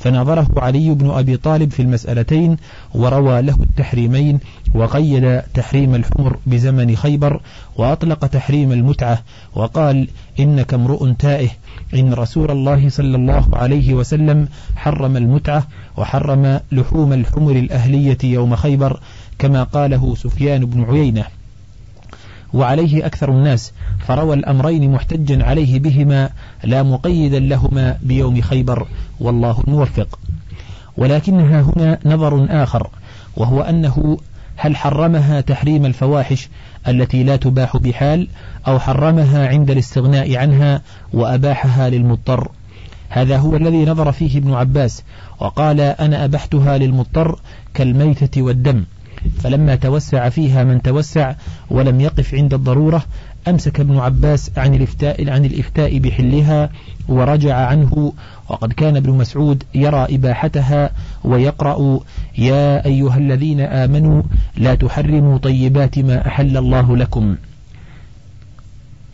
فنظره 0.07 0.47
علي 0.57 0.95
بن 0.95 1.11
أبي 1.11 1.37
طالب 1.37 1.71
في 1.71 1.83
المسألتين 1.83 2.57
وروى 2.95 3.43
له 3.43 3.55
التحريمين 3.55 4.39
وقيد 4.75 5.43
تحريم 5.55 5.95
الحمر 5.95 6.37
بزمن 6.47 6.97
خيبر 6.97 7.41
وأطلق 7.77 8.27
تحريم 8.27 8.73
المتعة 8.73 9.23
وقال 9.55 10.09
إنك 10.41 10.75
امرؤ 10.75 11.13
تائه 11.19 11.49
إن 11.95 12.15
رسول 12.15 12.51
الله 12.51 12.89
صلى 12.89 13.17
الله 13.17 13.49
عليه 13.53 13.95
وسلم 13.95 14.49
حرم 14.77 15.17
المتعة 15.17 15.67
وحرم 15.97 16.61
لحوم 16.73 17.13
الحمر 17.13 17.53
الأهلية 17.53 18.19
يوم 18.25 18.57
خيبر 18.57 19.01
كما 19.39 19.63
قاله 19.63 20.15
سفيان 20.15 20.65
بن 20.65 20.85
عيينة 20.85 21.25
وعليه 22.57 23.07
أكثر 23.07 23.31
الناس 23.31 23.73
فروى 23.99 24.35
الأمرين 24.35 24.93
محتجا 24.93 25.45
عليه 25.45 25.79
بهما 25.79 26.31
لا 26.65 26.83
مقيدا 26.83 27.39
لهما 27.39 27.99
بيوم 28.03 28.41
خيبر 28.41 28.87
والله 29.21 29.63
الموفق. 29.69 30.19
ولكنها 30.97 31.61
هنا 31.61 31.99
نظر 32.05 32.47
آخر 32.51 32.91
وهو 33.37 33.61
أنه 33.61 34.19
هل 34.57 34.77
حرمها 34.77 35.41
تحريم 35.41 35.87
الفواحش 35.87 36.49
التي 36.89 37.25
لا 37.25 37.37
تباح 37.37 37.77
بحال 37.77 38.29
أو 38.69 38.79
حرمها 38.79 39.49
عند 39.49 39.71
الاستغناء 39.71 40.37
عنها 40.37 40.83
وأباحها 41.13 41.91
للمضطر؟ 41.91 42.51
هذا 43.09 43.39
هو 43.39 43.57
الذي 43.57 43.85
نظر 43.85 44.13
فيه 44.13 44.39
ابن 44.39 44.55
عباس 44.55 45.03
وقال 45.41 45.81
أنا 45.81 46.25
أبحتها 46.25 46.79
للمضطر 46.79 47.39
كالميتة 47.75 48.43
والدم. 48.43 48.85
فلما 49.39 49.75
توسع 49.75 50.29
فيها 50.29 50.65
من 50.65 50.83
توسع 50.83 51.35
ولم 51.71 52.01
يقف 52.01 52.35
عند 52.35 52.55
الضرورة 52.55 53.05
أمسك 53.49 53.81
ابن 53.81 53.99
عباس 53.99 54.51
عن 54.57 54.75
الإفتاء, 54.75 55.31
عن 55.31 55.45
الإفتاء 55.45 55.99
بحلها 55.99 56.71
ورجع 57.09 57.57
عنه. 57.57 58.13
وقد 58.49 58.73
كان 58.73 58.97
ابن 58.97 59.11
مسعود 59.11 59.63
يرى 59.75 60.07
إباحتها 60.11 60.91
ويقرأ 61.25 62.01
يا 62.39 62.87
أيها 62.87 63.17
الذين 63.19 63.61
آمنوا 63.61 64.23
لا 64.57 64.75
تحرموا 64.75 65.39
طيبات 65.39 65.99
ما 65.99 66.27
أحل 66.27 66.57
الله 66.57 66.97
لكم. 66.97 67.37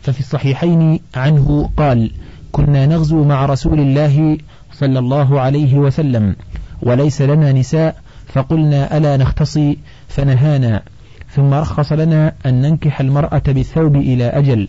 ففي 0.01 0.19
الصحيحين 0.19 0.99
عنه 1.15 1.69
قال 1.77 2.11
كنا 2.51 2.85
نغزو 2.85 3.23
مع 3.23 3.45
رسول 3.45 3.79
الله 3.79 4.37
صلى 4.73 4.99
الله 4.99 5.39
عليه 5.41 5.75
وسلم 5.75 6.35
وليس 6.81 7.21
لنا 7.21 7.51
نساء 7.51 8.02
فقلنا 8.33 8.97
ألا 8.97 9.17
نختصي؟ 9.17 9.77
فنهانا. 10.07 10.81
ثم 11.29 11.53
رخص 11.53 11.91
لنا 11.91 12.33
أن 12.45 12.61
ننكح 12.61 12.99
المرأة 12.99 13.41
بالثوب 13.47 13.95
إلى 13.95 14.25
أجل. 14.25 14.67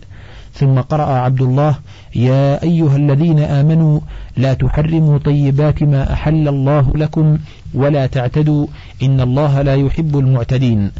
ثم 0.53 0.79
قرأ 0.79 1.05
عبد 1.05 1.41
الله 1.41 1.75
يا 2.15 2.63
أيها 2.63 2.95
الذين 2.95 3.39
آمنوا 3.39 3.99
لا 4.37 4.53
تحرموا 4.53 5.17
طيبات 5.17 5.83
ما 5.83 6.13
أحل 6.13 6.47
الله 6.47 6.91
لكم 6.95 7.37
ولا 7.73 8.07
تعتدوا 8.07 8.67
إن 9.03 9.21
الله 9.21 9.61
لا 9.61 9.75
يحب 9.75 10.17
المعتدين. 10.17 10.91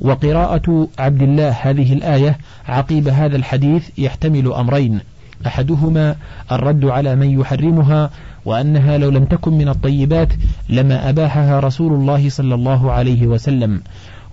وقراءة 0.00 0.88
عبد 0.98 1.22
الله 1.22 1.50
هذه 1.50 1.92
الآية 1.92 2.38
عقيب 2.68 3.08
هذا 3.08 3.36
الحديث 3.36 3.98
يحتمل 3.98 4.52
أمرين. 4.52 5.00
أحدهما 5.46 6.16
الرد 6.52 6.84
على 6.84 7.16
من 7.16 7.40
يحرمها 7.40 8.10
وأنها 8.44 8.98
لو 8.98 9.10
لم 9.10 9.24
تكن 9.24 9.52
من 9.52 9.68
الطيبات 9.68 10.28
لما 10.68 11.08
أباحها 11.08 11.60
رسول 11.60 11.92
الله 11.92 12.28
صلى 12.30 12.54
الله 12.54 12.92
عليه 12.92 13.26
وسلم. 13.26 13.82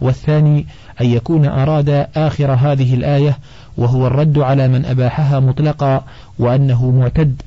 والثاني 0.01 0.65
أن 1.01 1.05
يكون 1.05 1.45
أراد 1.45 2.07
آخر 2.15 2.51
هذه 2.51 2.93
الآية 2.93 3.37
وهو 3.77 4.07
الرد 4.07 4.39
على 4.39 4.67
من 4.67 4.85
أباحها 4.85 5.39
مطلقا 5.39 6.03
وأنه 6.39 6.91
معتد. 6.91 7.41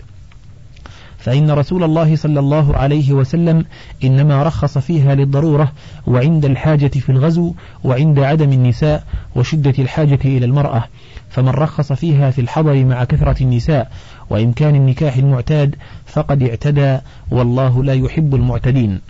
فإن 1.19 1.51
رسول 1.51 1.85
الله 1.85 2.17
صلى 2.17 2.41
الله 2.41 2.77
عليه 2.77 3.13
وسلم 3.13 3.65
إنما 4.05 4.43
رخص 4.43 4.79
فيها 4.79 5.15
للضرورة 5.15 5.73
وعند 6.07 6.45
الحاجة 6.45 6.89
في 6.89 7.13
الغزو 7.13 7.55
وعند 7.85 8.19
عدم 8.19 8.53
النساء 8.53 9.05
وشدة 9.37 9.75
الحاجة 9.79 10.19
إلى 10.25 10.47
المرأة. 10.47 10.85
فمن 11.31 11.49
رخص 11.49 11.93
فيها 11.93 12.31
في 12.31 12.41
الحضر 12.41 12.85
مع 12.85 13.05
كثرة 13.05 13.43
النساء 13.43 13.91
وإمكان 14.35 14.75
النكاح 14.75 15.17
المعتاد 15.17 15.75
فقد 16.07 16.43
اعتدى 16.43 16.99
والله 17.31 17.85
لا 17.85 17.95
يحب 17.95 18.35
المعتدين. 18.35 19.01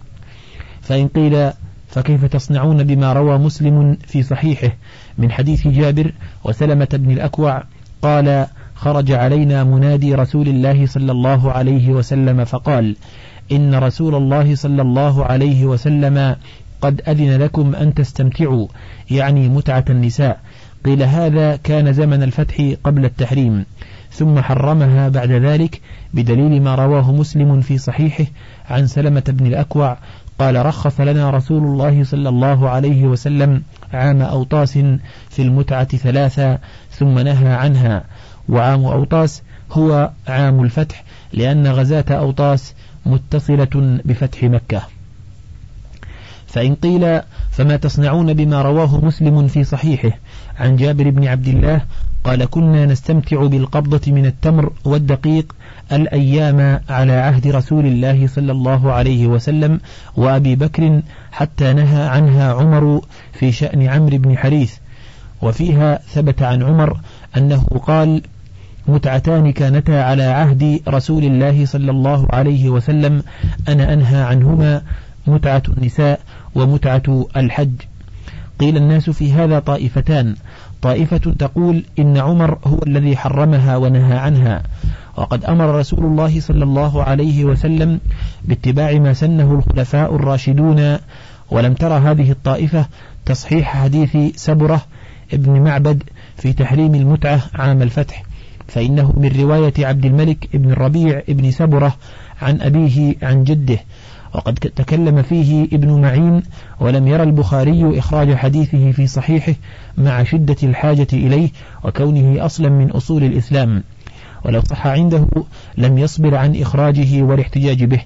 فإن 0.82 1.08
قيل 1.08 1.50
فكيف 1.88 2.24
تصنعون 2.24 2.84
بما 2.84 3.12
روى 3.12 3.38
مسلم 3.38 3.96
في 4.06 4.22
صحيحه 4.22 4.72
من 5.18 5.32
حديث 5.32 5.68
جابر 5.68 6.12
وسلمة 6.44 6.88
بن 6.92 7.10
الأكوع 7.10 7.62
قال 8.02 8.46
خرج 8.74 9.12
علينا 9.12 9.64
منادي 9.64 10.14
رسول 10.14 10.48
الله 10.48 10.86
صلى 10.86 11.12
الله 11.12 11.52
عليه 11.52 11.88
وسلم 11.90 12.44
فقال 12.44 12.96
إن 13.52 13.74
رسول 13.74 14.14
الله 14.14 14.54
صلى 14.54 14.82
الله 14.82 15.24
عليه 15.24 15.64
وسلم 15.64 16.36
قد 16.80 17.02
أذن 17.08 17.42
لكم 17.42 17.74
أن 17.74 17.94
تستمتعوا 17.94 18.66
يعني 19.10 19.48
متعة 19.48 19.84
النساء. 19.90 20.40
قيل 20.84 21.02
هذا 21.02 21.56
كان 21.56 21.92
زمن 21.92 22.22
الفتح 22.22 22.72
قبل 22.84 23.04
التحريم. 23.04 23.64
ثم 24.14 24.40
حرمها 24.40 25.08
بعد 25.08 25.30
ذلك 25.30 25.80
بدليل 26.14 26.62
ما 26.62 26.74
رواه 26.74 27.12
مسلم 27.12 27.60
في 27.60 27.78
صحيحه 27.78 28.24
عن 28.70 28.86
سلمة 28.86 29.24
بن 29.28 29.46
الأكوع 29.46 29.96
قال 30.38 30.66
رخص 30.66 31.00
لنا 31.00 31.30
رسول 31.30 31.62
الله 31.62 32.04
صلى 32.04 32.28
الله 32.28 32.68
عليه 32.68 33.04
وسلم 33.04 33.62
عام 33.92 34.22
أوطاس 34.22 34.72
في 35.30 35.42
المتعة 35.42 35.84
ثلاثة 35.96 36.58
ثم 36.90 37.18
نهى 37.18 37.48
عنها. 37.48 38.04
وعام 38.48 38.84
أوطاس 38.84 39.42
هو 39.72 40.10
عام 40.28 40.64
الفتح 40.64 41.04
لأن 41.32 41.66
غزاة 41.66 42.04
أوطاس 42.10 42.74
متصلة 43.06 44.00
بفتح 44.04 44.42
مكة. 44.44 44.82
فإن 46.46 46.74
قيل 46.74 47.20
فما 47.50 47.76
تصنعون 47.76 48.34
بما 48.34 48.62
رواه 48.62 49.04
مسلم 49.04 49.46
في 49.46 49.64
صحيحه 49.64 50.18
عن 50.58 50.76
جابر 50.76 51.10
بن 51.10 51.26
عبد 51.26 51.48
الله 51.48 51.80
قال 52.24 52.44
كنا 52.44 52.86
نستمتع 52.86 53.46
بالقبضة 53.46 54.12
من 54.12 54.26
التمر 54.26 54.72
والدقيق 54.84 55.56
الأيام 55.92 56.80
على 56.88 57.12
عهد 57.12 57.46
رسول 57.46 57.86
الله 57.86 58.26
صلى 58.26 58.52
الله 58.52 58.92
عليه 58.92 59.26
وسلم 59.26 59.80
وأبي 60.16 60.56
بكر 60.56 61.00
حتى 61.32 61.72
نهى 61.72 62.02
عنها 62.02 62.52
عمر 62.52 63.00
في 63.32 63.52
شأن 63.52 63.82
عمرو 63.82 64.18
بن 64.18 64.38
حريث. 64.38 64.74
وفيها 65.42 65.98
ثبت 66.14 66.42
عن 66.42 66.62
عمر 66.62 67.00
أنه 67.36 67.62
قال 67.62 68.22
متعتان 68.88 69.52
كانتا 69.52 69.92
على 69.92 70.22
عهد 70.22 70.80
رسول 70.88 71.24
الله 71.24 71.66
صلى 71.66 71.90
الله 71.90 72.26
عليه 72.30 72.68
وسلم 72.68 73.22
أنا 73.68 73.92
أنهى 73.92 74.22
عنهما 74.22 74.82
متعة 75.26 75.62
النساء 75.68 76.20
ومتعة 76.54 77.26
الحج. 77.36 77.72
قيل 78.60 78.76
الناس 78.76 79.10
في 79.10 79.32
هذا 79.32 79.58
طائفتان. 79.58 80.34
طائفة 80.82 81.32
تقول 81.38 81.84
إن 81.98 82.16
عمر 82.16 82.58
هو 82.64 82.78
الذي 82.86 83.16
حرمها 83.16 83.76
ونهى 83.76 84.18
عنها. 84.18 84.62
وقد 85.16 85.44
أمر 85.44 85.78
رسول 85.78 86.04
الله 86.04 86.40
صلى 86.40 86.64
الله 86.64 87.02
عليه 87.02 87.44
وسلم 87.44 88.00
باتباع 88.44 88.92
ما 88.92 89.12
سنه 89.12 89.52
الخلفاء 89.52 90.14
الراشدون 90.14 90.98
ولم 91.50 91.74
ترى 91.74 91.94
هذه 91.94 92.30
الطائفة 92.30 92.86
تصحيح 93.26 93.76
حديث 93.76 94.16
سبرة 94.36 94.82
ابن 95.32 95.60
معبد 95.60 96.02
في 96.36 96.52
تحريم 96.52 96.94
المتعة 96.94 97.42
عام 97.54 97.82
الفتح. 97.82 98.22
فإنه 98.68 99.12
من 99.16 99.40
رواية 99.40 99.86
عبد 99.86 100.04
الملك 100.04 100.48
ابن 100.54 100.70
الربيع 100.70 101.22
ابن 101.28 101.50
سبرة 101.50 101.96
عن 102.42 102.60
أبيه 102.60 103.14
عن 103.22 103.44
جده. 103.44 103.78
وقد 104.34 104.54
تكلم 104.54 105.22
فيه 105.22 105.64
ابن 105.64 106.00
معين 106.00 106.42
ولم 106.80 107.08
يرى 107.08 107.22
البخاري 107.22 107.98
إخراج 107.98 108.34
حديثه 108.34 108.92
في 108.92 109.06
صحيحه 109.06 109.54
مع 109.98 110.22
شدة 110.22 110.56
الحاجة 110.62 111.06
إليه 111.12 111.50
وكونه 111.84 112.44
أصلا 112.44 112.68
من 112.68 112.90
أصول 112.90 113.24
الإسلام. 113.24 113.82
ولو 114.44 114.60
صح 114.60 114.86
عنده 114.86 115.26
لم 115.78 115.98
يصبر 115.98 116.34
عن 116.34 116.56
إخراجه 116.60 117.22
والاحتجاج 117.22 117.84
به. 117.84 118.00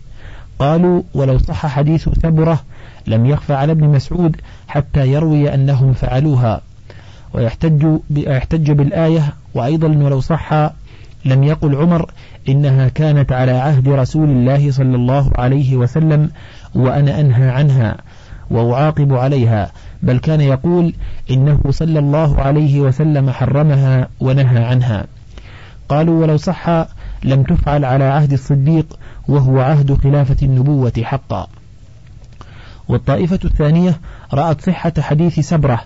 قالوا 0.59 1.03
ولو 1.15 1.39
صح 1.39 1.67
حديث 1.67 2.09
ثبرة 2.09 2.61
لم 3.07 3.27
يخفى 3.27 3.55
على 3.55 3.73
ابن 3.73 3.89
مسعود 3.89 4.37
حتى 4.69 5.09
يروي 5.13 5.55
أنهم 5.55 5.93
فعلوها. 5.93 6.61
ويحتج 7.35 7.87
يحتج 8.11 8.71
بالآية 8.71 9.35
وأيضا 9.55 9.89
ولو 9.89 10.21
صح 10.21 10.53
لم 11.25 11.45
يقل 11.45 11.75
عمر 11.75 12.11
إنها 12.49 12.89
كانت 12.89 13.33
على 13.33 13.53
عهد 13.53 13.89
رسول 13.89 14.31
الله 14.31 14.71
صلى 14.71 14.97
الله 14.97 15.31
عليه 15.39 15.77
وسلم 15.77 16.31
وأنا 16.75 17.21
أنهى 17.21 17.51
عنها 17.51 17.97
وأعاقب 18.51 19.13
عليها 19.13 19.73
بل 20.03 20.19
كان 20.19 20.41
يقول 20.41 20.95
إنه 21.31 21.61
صلى 21.71 21.99
الله 21.99 22.41
عليه 22.41 22.81
وسلم 22.81 23.31
حرمها 23.31 24.09
ونهى 24.21 24.65
عنها. 24.65 25.07
قالوا 25.89 26.21
ولو 26.21 26.37
صح 26.37 26.69
لم 27.25 27.43
تفعل 27.43 27.85
على 27.85 28.05
عهد 28.05 28.33
الصديق 28.33 28.99
وهو 29.29 29.61
عهد 29.61 29.95
خلافة 29.95 30.37
النبوة 30.43 30.93
حقا. 31.03 31.49
والطائفة 32.89 33.41
الثانية 33.45 34.01
رأت 34.35 34.61
صحة 34.61 34.93
حديث 34.99 35.41
سبرة 35.41 35.81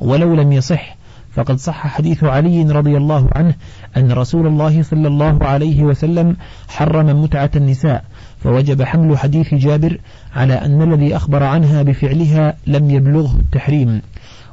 ولو 0.00 0.34
لم 0.34 0.52
يصح 0.52 0.96
فقد 1.36 1.58
صح 1.58 1.86
حديث 1.86 2.24
علي 2.24 2.62
رضي 2.62 2.96
الله 2.96 3.28
عنه 3.32 3.54
أن 3.96 4.12
رسول 4.12 4.46
الله 4.46 4.82
صلى 4.82 5.08
الله 5.08 5.38
عليه 5.46 5.84
وسلم 5.84 6.36
حرم 6.68 7.22
متعة 7.22 7.50
النساء 7.56 8.04
فوجب 8.38 8.82
حمل 8.82 9.18
حديث 9.18 9.54
جابر 9.54 9.98
على 10.34 10.54
أن 10.54 10.82
الذي 10.82 11.16
أخبر 11.16 11.42
عنها 11.42 11.82
بفعلها 11.82 12.56
لم 12.66 12.90
يبلغه 12.90 13.36
التحريم. 13.40 14.02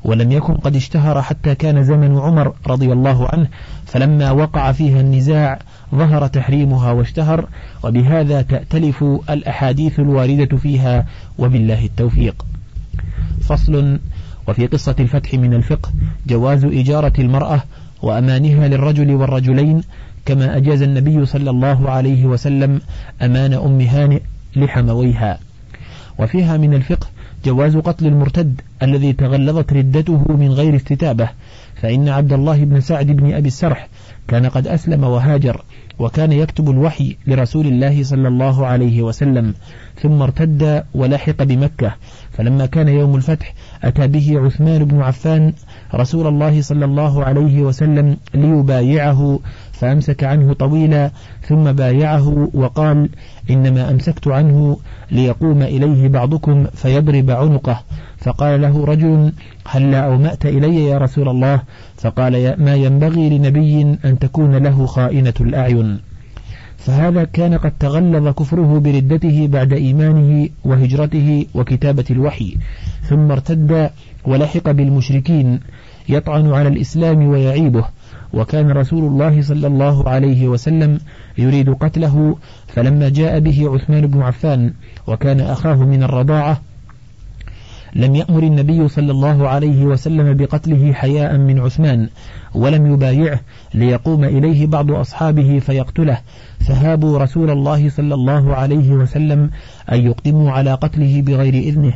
ولم 0.04 0.32
يكن 0.32 0.54
قد 0.54 0.76
اشتهر 0.76 1.22
حتى 1.22 1.56
كان 1.56 1.84
زمن 1.84 2.18
عمر 2.18 2.54
رضي 2.68 2.92
الله 2.92 3.28
عنه 3.30 3.48
فلما 3.86 4.32
وقع 4.32 4.72
فيها 4.72 5.02
النزاع 5.02 5.60
ظهر 5.96 6.28
تحريمها 6.28 6.92
واشتهر 6.92 7.48
وبهذا 7.84 8.42
تأتلف 8.42 9.04
الأحاديث 9.30 10.00
الواردة 10.00 10.58
فيها 10.58 11.06
وبالله 11.38 11.86
التوفيق. 11.86 12.46
فصل 13.42 14.00
وفي 14.48 14.68
قصة 14.68 14.96
الفتح 15.00 15.34
من 15.34 15.54
الفقه 15.54 15.92
جواز 16.28 16.66
إجارة 16.66 17.14
المرأة 17.20 17.64
وأمانها 18.04 18.68
للرجل 18.68 19.16
والرجلين 19.16 19.82
كما 20.26 20.58
أجاز 20.58 20.82
النبي 20.82 21.26
صلى 21.26 21.50
الله 21.50 21.90
عليه 21.90 22.26
وسلم 22.26 22.82
أمان 23.22 23.54
أم 23.54 23.82
هانئ 23.82 24.20
لحمويها. 24.56 25.40
وفيها 26.20 26.58
من 26.58 26.74
الفقه 26.74 27.08
جواز 27.46 27.78
قتل 27.78 28.08
المرتد 28.08 28.62
الذي 28.84 29.14
تغلظت 29.14 29.74
ردته 29.74 30.26
من 30.30 30.52
غير 30.52 30.76
استتابة 30.76 31.30
فإن 31.76 32.10
عبد 32.10 32.34
الله 32.34 32.64
بن 32.64 32.82
سعد 32.82 33.08
بن 33.08 33.34
أبي 33.34 33.48
السرح 33.48 33.88
كان 34.28 34.46
قد 34.46 34.68
أسلم 34.68 35.04
وهاجر 35.04 35.64
وكان 36.00 36.32
يكتب 36.32 36.70
الوحي 36.70 37.18
لرسول 37.28 37.68
الله 37.68 38.04
صلى 38.04 38.28
الله 38.28 38.66
عليه 38.68 39.02
وسلم 39.02 39.54
ثم 40.02 40.22
ارتد 40.22 40.84
ولحق 40.94 41.44
بمكة 41.44 41.96
فلما 42.38 42.66
كان 42.66 42.88
يوم 42.88 43.16
الفتح 43.16 43.54
أتى 43.84 44.08
به 44.08 44.40
عثمان 44.46 44.86
بن 44.86 45.02
عفان 45.02 45.54
رسول 45.96 46.28
الله 46.28 46.62
صلى 46.62 46.86
الله 46.86 47.24
عليه 47.24 47.62
وسلم 47.62 48.18
ليبايعه 48.34 49.40
فأمسك 49.72 50.24
عنه 50.24 50.54
طويلا 50.54 51.12
ثم 51.42 51.72
بايعه 51.72 52.50
وقال 52.54 53.10
إنما 53.50 53.92
أمسكت 53.92 54.28
عنه 54.28 54.78
ليقوم 55.12 55.62
إليه 55.62 56.08
بعضكم 56.08 56.66
فيضرب 56.74 57.32
عنقه. 57.32 57.80
فقال 58.18 58.62
له 58.62 58.86
رجل 58.86 59.32
هل 59.68 59.96
أومأت 59.96 60.46
إلي 60.46 60.86
يا 60.86 60.98
رسول 60.98 61.30
الله؟ 61.30 61.62
فقال 61.98 62.64
ما 62.64 62.76
ينبغي 62.76 63.30
لنبي 63.38 63.82
أن 64.06 64.20
تكون 64.20 64.56
له 64.56 64.86
خائنة 64.86 65.34
الأعين. 65.42 66.13
فهذا 66.86 67.24
كان 67.24 67.54
قد 67.54 67.72
تغلظ 67.80 68.28
كفره 68.28 68.80
بردته 68.80 69.48
بعد 69.48 69.74
إيمانه 69.74 70.50
وهجرته 70.64 71.46
وكتابة 71.54 72.06
الوحي 72.12 72.58
ثم 73.10 73.32
ارتد 73.32 73.90
ولحق 74.26 74.72
بالمشركين 74.72 75.60
يطعن 76.10 76.52
على 76.54 76.68
الإسلام 76.68 77.28
ويعيبه 77.28 77.86
وكان 78.34 78.72
رسول 78.72 79.04
الله 79.04 79.42
صلى 79.42 79.68
الله 79.68 80.10
عليه 80.10 80.48
وسلم 80.48 81.00
يريد 81.38 81.70
قتله 81.70 82.38
فلما 82.68 83.10
جاء 83.10 83.40
به 83.40 83.74
عثمان 83.74 84.08
بن 84.08 84.22
عفان 84.22 84.74
وكان 85.08 85.40
أخاه 85.40 85.76
من 85.76 86.04
الرضاعة 86.04 86.62
لم 87.96 88.16
يأمر 88.16 88.44
النبي 88.44 88.88
صلى 88.88 89.12
الله 89.12 89.48
عليه 89.48 89.86
وسلم 89.86 90.34
بقتله 90.34 90.94
حياء 90.94 91.38
من 91.38 91.60
عثمان 91.60 92.10
ولم 92.56 92.94
يبايعه 92.94 93.40
ليقوم 93.74 94.24
إليه 94.24 94.68
بعض 94.68 94.92
أصحابه 94.92 95.60
فيقتله. 95.60 96.18
فهابوا 96.60 97.18
رسول 97.18 97.50
الله 97.50 97.90
صلى 97.90 98.14
الله 98.14 98.56
عليه 98.56 98.92
وسلم 98.92 99.50
أن 99.92 100.00
يقدموا 100.00 100.52
على 100.52 100.74
قتله 100.74 101.22
بغير 101.22 101.54
إذنه. 101.54 101.94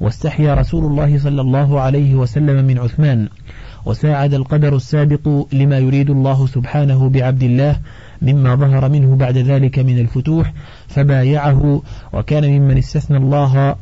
واستحيا 0.00 0.54
رسول 0.54 0.84
الله 0.84 1.18
صلى 1.18 1.40
الله 1.40 1.80
عليه 1.80 2.14
وسلم 2.14 2.64
من 2.64 2.78
عثمان. 2.78 3.28
وساعد 3.86 4.34
القدر 4.34 4.76
السابق 4.76 5.46
لما 5.52 5.78
يريد 5.78 6.10
الله 6.10 6.46
سبحانه 6.46 7.08
بعبد 7.08 7.42
الله 7.42 7.76
مما 8.22 8.54
ظهر 8.54 8.88
منه 8.88 9.16
بعد 9.16 9.38
ذلك 9.38 9.78
من 9.78 9.98
الفتوح 9.98 10.52
فبايعه 10.88 11.82
وكان 12.12 12.58
ممن 12.58 12.78
استثنى 12.78 13.16
الله 13.16 13.76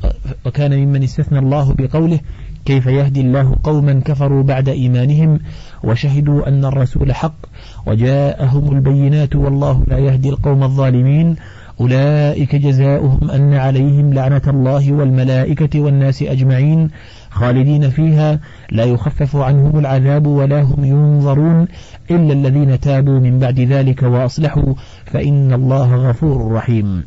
وكان 0.46 0.79
ممن 0.79 1.03
استثنى 1.03 1.38
الله 1.38 1.75
بقوله 1.79 2.20
كيف 2.66 2.87
يهدي 2.87 3.20
الله 3.20 3.57
قوما 3.62 4.01
كفروا 4.05 4.42
بعد 4.42 4.68
إيمانهم؟ 4.68 5.40
وشهدوا 5.85 6.49
أن 6.49 6.64
الرسول 6.64 7.14
حق 7.14 7.37
وجاءهم 7.87 8.77
البينات 8.77 9.37
والله 9.37 9.85
لا 9.88 9.99
يهدي 9.99 10.29
القوم 10.29 10.62
الظالمين. 10.62 11.37
أولئك 11.81 12.57
جزاؤهم 12.57 13.31
أن 13.31 13.55
عليهم 13.55 14.14
لعنة 14.14 14.42
الله 14.46 14.92
والملائكة 14.92 15.81
والناس 15.81 16.22
أجمعين. 16.22 16.90
خالدين 17.31 17.91
فيها 17.91 18.41
لا 18.71 18.85
يخفف 18.85 19.37
عنهم 19.37 19.79
العذاب 19.79 20.27
ولا 20.27 20.62
هم 20.62 20.85
ينظرون 20.85 21.69
إلا 22.11 22.33
الذين 22.33 22.81
تابوا 22.81 23.21
من 23.21 23.39
بعد 23.39 23.61
ذلك 23.61 24.03
وأصلحوا 24.03 24.75
فإن 25.05 25.53
الله 25.53 25.95
غفور 25.95 26.53
رحيم. 26.53 27.05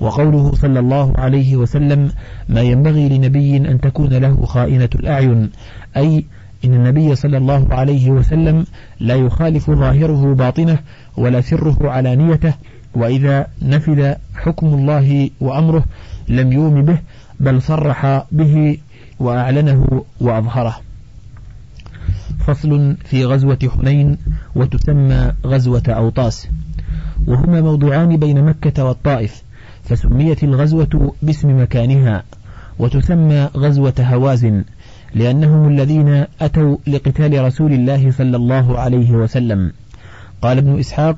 وقوله 0.00 0.52
صلى 0.54 0.78
الله 0.78 1.12
عليه 1.18 1.56
وسلم 1.56 2.10
ما 2.48 2.60
ينبغي 2.60 3.08
لنبي 3.08 3.56
أن 3.56 3.80
تكون 3.80 4.08
له 4.08 4.44
خائنة 4.44 4.90
الأعين. 4.94 5.50
أي 5.96 6.24
إن 6.64 6.74
النبي 6.74 7.14
صلى 7.14 7.36
الله 7.36 7.66
عليه 7.70 8.10
وسلم 8.10 8.66
لا 9.00 9.14
يخالف 9.14 9.70
ظاهره 9.70 10.34
باطنه 10.34 10.78
ولا 11.16 11.40
سره 11.40 11.90
علانيته 11.90 12.54
وإذا 12.94 13.46
نفذ 13.62 14.14
حكم 14.36 14.66
الله 14.66 15.30
وأمره 15.40 15.84
لم 16.28 16.52
يوم 16.52 16.82
به 16.82 16.98
بل 17.40 17.62
صرح 17.62 18.24
به 18.32 18.78
وأعلنه 19.20 20.04
وأظهره. 20.20 20.80
فصل 22.46 22.96
في 23.04 23.24
غزوة 23.24 23.58
حنين 23.76 24.18
وتسمى 24.54 25.32
غزوة 25.46 25.82
أوطاس. 25.88 26.48
وهما 27.26 27.60
موضوعان 27.60 28.16
بين 28.16 28.44
مكة 28.44 28.84
والطائف 28.84 29.42
فسميت 29.84 30.44
الغزوة 30.44 31.14
باسم 31.22 31.62
مكانها 31.62 32.22
وتسمى 32.78 33.48
غزوة 33.56 33.94
هوازن 34.00 34.64
لأنهم 35.14 35.68
الذين 35.68 36.24
أتوا 36.40 36.76
لقتال 36.86 37.44
رسول 37.44 37.72
الله 37.72 38.10
صلى 38.10 38.36
الله 38.36 38.78
عليه 38.78 39.12
وسلم. 39.12 39.72
قال 40.42 40.58
ابن 40.58 40.78
إسحاق 40.78 41.16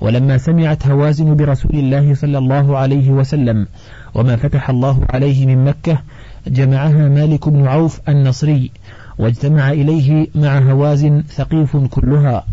ولما 0.00 0.38
سمعت 0.38 0.86
هوازن 0.86 1.36
برسول 1.36 1.74
الله 1.74 2.14
صلى 2.14 2.38
الله 2.38 2.78
عليه 2.78 3.10
وسلم 3.10 3.66
وما 4.14 4.36
فتح 4.36 4.70
الله 4.70 5.06
عليه 5.10 5.46
من 5.46 5.64
مكة 5.64 5.98
جمعها 6.46 7.08
مالك 7.08 7.48
بن 7.48 7.66
عوف 7.66 8.00
النصري 8.08 8.70
واجتمع 9.18 9.70
إليه 9.72 10.26
مع 10.34 10.58
هوازن 10.58 11.22
ثقيف 11.28 11.76
كلها 11.76 12.44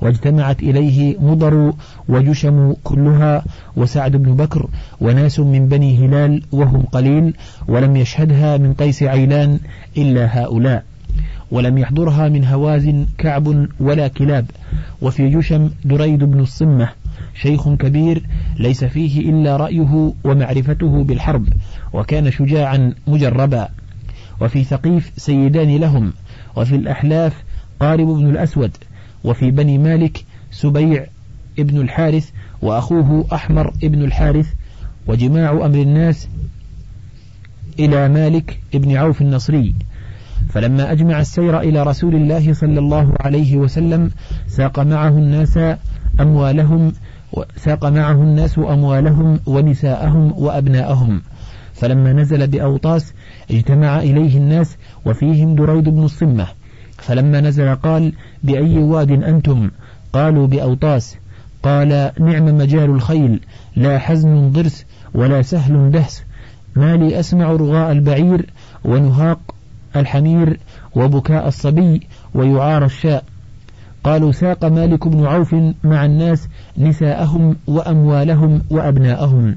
واجتمعت 0.00 0.62
إليه 0.62 1.16
مضر 1.20 1.72
وجشم 2.08 2.74
كلها 2.84 3.44
وسعد 3.76 4.16
بن 4.16 4.34
بكر 4.36 4.68
وناس 5.00 5.40
من 5.40 5.68
بني 5.68 6.06
هلال 6.06 6.42
وهم 6.52 6.82
قليل 6.82 7.34
ولم 7.68 7.96
يشهدها 7.96 8.56
من 8.56 8.74
قيس 8.74 9.02
عيلان 9.02 9.60
إلا 9.96 10.42
هؤلاء 10.42 10.84
ولم 11.50 11.78
يحضرها 11.78 12.28
من 12.28 12.44
هوازن 12.44 13.06
كعب 13.18 13.66
ولا 13.80 14.08
كلاب 14.08 14.46
وفي 15.02 15.28
جشم 15.30 15.70
دريد 15.84 16.24
بن 16.24 16.40
الصمة 16.40 16.88
شيخ 17.42 17.68
كبير 17.68 18.22
ليس 18.58 18.84
فيه 18.84 19.30
إلا 19.30 19.56
رأيه 19.56 20.12
ومعرفته 20.24 21.04
بالحرب 21.04 21.48
وكان 21.92 22.30
شجاعا 22.30 22.94
مجربا. 23.06 23.68
وفي 24.40 24.64
ثقيف 24.64 25.12
سيدان 25.16 25.76
لهم 25.76 26.12
وفي 26.56 26.76
الأحلاف 26.76 27.44
قارب 27.80 28.06
بن 28.06 28.30
الأسود 28.30 28.70
وفي 29.24 29.50
بني 29.50 29.78
مالك 29.78 30.24
سبيع 30.50 31.06
ابن 31.58 31.80
الحارث 31.80 32.30
وأخوه 32.62 33.26
أحمر 33.32 33.72
ابن 33.84 34.04
الحارث 34.04 34.52
وجماع 35.06 35.50
أمر 35.50 35.82
الناس 35.82 36.28
إلى 37.78 38.08
مالك 38.08 38.60
ابن 38.74 38.96
عوف 38.96 39.20
النصري. 39.22 39.74
فلما 40.48 40.92
أجمع 40.92 41.20
السير 41.20 41.60
إلى 41.60 41.82
رسول 41.82 42.14
الله 42.14 42.52
صلى 42.52 42.78
الله 42.78 43.14
عليه 43.20 43.56
وسلم 43.56 44.10
ساق 44.46 44.80
معه 44.80 45.08
الناس 45.08 45.58
أموالهم 46.20 46.92
ساق 47.56 47.84
معه 47.84 48.12
الناس 48.12 48.58
أموالهم 48.58 49.40
ونساءهم 49.46 50.32
وأبناءهم. 50.36 51.22
فلما 51.74 52.12
نزل 52.12 52.46
بأوطاس 52.46 53.12
اجتمع 53.50 53.98
إليه 53.98 54.36
الناس 54.36 54.76
وفيهم 55.06 55.54
دريد 55.54 55.88
بن 55.88 56.04
الصمة. 56.04 56.46
فلما 56.98 57.40
نزل 57.40 57.74
قال 57.74 58.12
بأي 58.42 58.78
واد 58.78 59.10
أنتم؟ 59.10 59.70
قالوا 60.12 60.46
بأوطاس. 60.46 61.16
قال 61.62 62.12
نعم 62.20 62.44
مجال 62.44 62.90
الخيل. 62.90 63.40
لا 63.76 63.98
حزن 63.98 64.50
ضرس 64.50 64.84
ولا 65.14 65.42
سهل 65.42 65.90
دهس. 65.90 66.22
ما 66.76 66.96
لي 66.96 67.20
أسمع 67.20 67.52
رغاء 67.52 67.92
البعير 67.92 68.46
ونهاق 68.84 69.38
الحمير 69.96 70.58
وبكاء 70.94 71.48
الصبي 71.48 72.06
ويعار 72.34 72.84
الشاء. 72.84 73.24
قالوا 74.04 74.32
ساق 74.32 74.64
مالك 74.64 75.08
بن 75.08 75.26
عوف 75.26 75.54
مع 75.84 76.04
الناس 76.04 76.48
نساءهم 76.78 77.56
وأموالهم 77.66 78.62
وأبناءهم. 78.70 79.56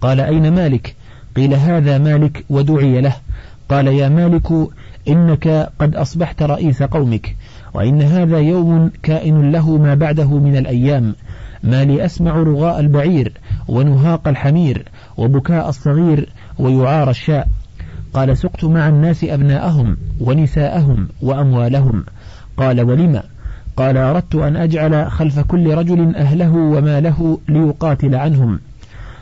قال 0.00 0.20
أين 0.20 0.54
مالك؟ 0.54 0.94
قيل 1.36 1.54
هذا 1.54 1.98
مالك 1.98 2.44
ودعي 2.50 3.00
له. 3.00 3.14
قال 3.68 3.86
يا 3.86 4.08
مالك 4.08 4.52
إنك 5.08 5.70
قد 5.78 5.96
أصبحت 5.96 6.42
رئيس 6.42 6.82
قومك 6.82 7.36
وإن 7.74 8.02
هذا 8.02 8.38
يوم 8.38 8.90
كائن 9.02 9.52
له 9.52 9.78
ما 9.78 9.94
بعده 9.94 10.38
من 10.38 10.56
الأيام. 10.56 11.14
ما 11.62 11.84
لي 11.84 12.04
أسمع 12.04 12.32
رغاء 12.32 12.80
البعير 12.80 13.32
ونهاق 13.68 14.28
الحمير 14.28 14.88
وبكاء 15.16 15.68
الصغير 15.68 16.28
ويعار 16.58 17.10
الشاء. 17.10 17.48
قال 18.14 18.36
سقت 18.36 18.64
مع 18.64 18.88
الناس 18.88 19.24
أبناءهم 19.24 19.96
ونساءهم 20.20 21.08
وأموالهم. 21.22 22.04
قال 22.56 22.80
ولم 22.80 23.22
قال 23.76 23.96
أردت 23.96 24.34
أن 24.34 24.56
أجعل 24.56 25.10
خلف 25.10 25.40
كل 25.40 25.74
رجل 25.74 26.16
أهله 26.16 26.54
وماله 26.54 27.38
ليقاتل 27.48 28.14
عنهم. 28.14 28.60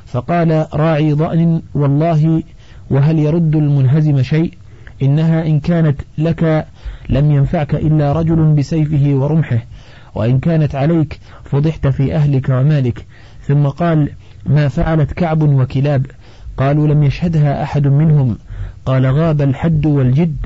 فقال 0.06 0.66
راعي 0.74 1.12
ضأن 1.12 1.62
والله 1.74 2.42
وهل 2.90 3.18
يرد 3.18 3.56
المنهزم 3.56 4.22
شيء؟ 4.22 4.52
إنها 5.02 5.46
إن 5.46 5.60
كانت 5.60 6.00
لك 6.18 6.66
لم 7.08 7.30
ينفعك 7.30 7.74
إلا 7.74 8.12
رجل 8.12 8.54
بسيفه 8.54 9.14
ورمحه 9.14 9.58
وإن 10.14 10.38
كانت 10.38 10.74
عليك 10.74 11.18
فضحت 11.44 11.86
في 11.86 12.14
أهلك 12.14 12.48
ومالك. 12.48 13.06
ثم 13.46 13.66
قال 13.66 14.08
ما 14.46 14.68
فعلت 14.68 15.12
كعب 15.12 15.42
وكلاب؟ 15.42 16.06
قالوا 16.56 16.88
لم 16.88 17.02
يشهدها 17.02 17.62
أحد 17.62 17.86
منهم. 17.86 18.38
قال 18.86 19.06
غاب 19.06 19.42
الحد 19.42 19.86
والجد. 19.86 20.36